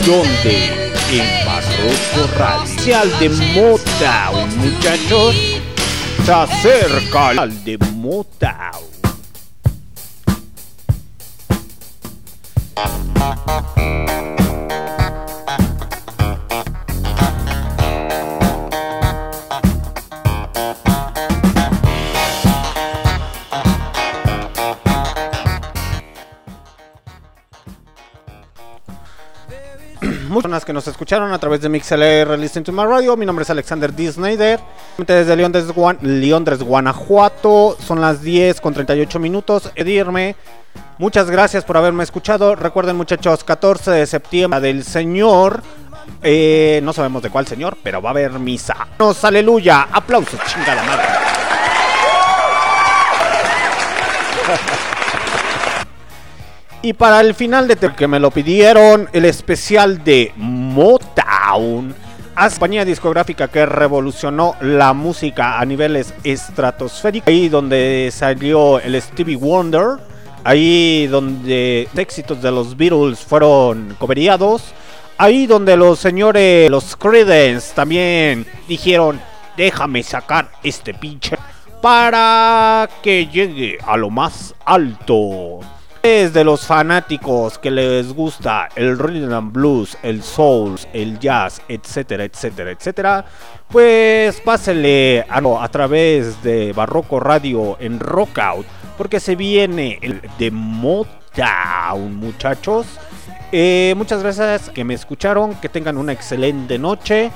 [0.06, 5.36] donde en Barroco Radial de Motown, muchachos,
[6.26, 7.78] se acerca al de
[30.86, 33.18] nos escucharon a través de MixLR Listen to My Radio.
[33.18, 34.12] Mi nombre es Alexander D.
[34.12, 34.60] Snyder.
[35.00, 37.76] Desde Londres, Guan- Londres, Guanajuato.
[37.80, 39.72] Son las 10 con 38 minutos.
[39.74, 40.36] Edirme.
[41.00, 42.56] Muchas gracias por haberme escuchado.
[42.56, 45.64] Recuerden, muchachos, 14 de septiembre del Señor.
[46.22, 48.76] Eh, no sabemos de cuál Señor, pero va a haber misa.
[49.00, 49.88] Nos, aleluya.
[49.92, 51.35] Aplausos, chingada madre.
[56.86, 61.96] Y para el final de que me lo pidieron, el especial de Motown,
[62.36, 67.28] compañía discográfica que revolucionó la música a niveles estratosféricos.
[67.28, 69.98] Ahí donde salió el Stevie Wonder,
[70.44, 74.66] ahí donde éxitos de los Beatles fueron coveriados,
[75.18, 79.20] ahí donde los señores, los Creedence también dijeron,
[79.58, 81.36] déjame sacar este pinche
[81.82, 85.62] para que llegue a lo más alto.
[86.06, 92.26] De los fanáticos que les gusta el rhythm and blues, el soul, el jazz, etcétera,
[92.26, 93.26] etcétera, etcétera,
[93.72, 98.68] pues pásele a, a través de Barroco Radio en Rockout,
[99.00, 102.86] porque se viene el de Motown, muchachos.
[103.52, 107.32] Eh, muchas gracias que me escucharon, que tengan una excelente noche.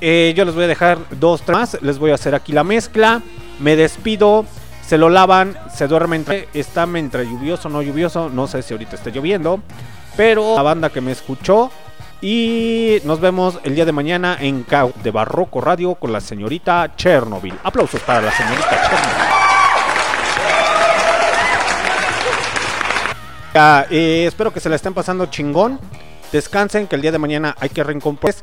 [0.00, 1.82] Eh, yo les voy a dejar dos, tres más.
[1.82, 3.20] Les voy a hacer aquí la mezcla.
[3.60, 4.46] Me despido.
[4.88, 6.24] Se lo lavan, se duermen.
[6.54, 8.30] Está entre lluvioso, no lluvioso.
[8.30, 9.60] No sé si ahorita está lloviendo.
[10.16, 11.70] Pero la banda que me escuchó.
[12.22, 16.96] Y nos vemos el día de mañana en Cau de Barroco Radio con la señorita
[16.96, 17.54] Chernobyl.
[17.64, 19.28] Aplausos para la señorita Chernobyl.
[23.90, 25.78] Eh, espero que se la estén pasando chingón.
[26.32, 28.34] Descansen, que el día de mañana hay que reencomponer.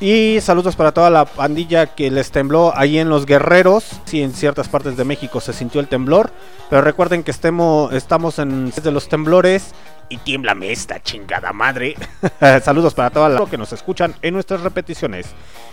[0.00, 4.00] Y saludos para toda la pandilla que les tembló ahí en los guerreros.
[4.04, 6.30] Sí, en ciertas partes de México se sintió el temblor.
[6.70, 9.74] Pero recuerden que estemos, estamos en de los temblores.
[10.08, 11.96] Y tiemblame esta chingada madre.
[12.62, 15.26] saludos para toda la que nos escuchan en nuestras repeticiones.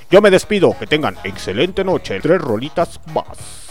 [0.10, 2.20] Yo me despido, que tengan excelente noche.
[2.20, 3.66] Tres rolitas más.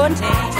[0.00, 0.59] your name.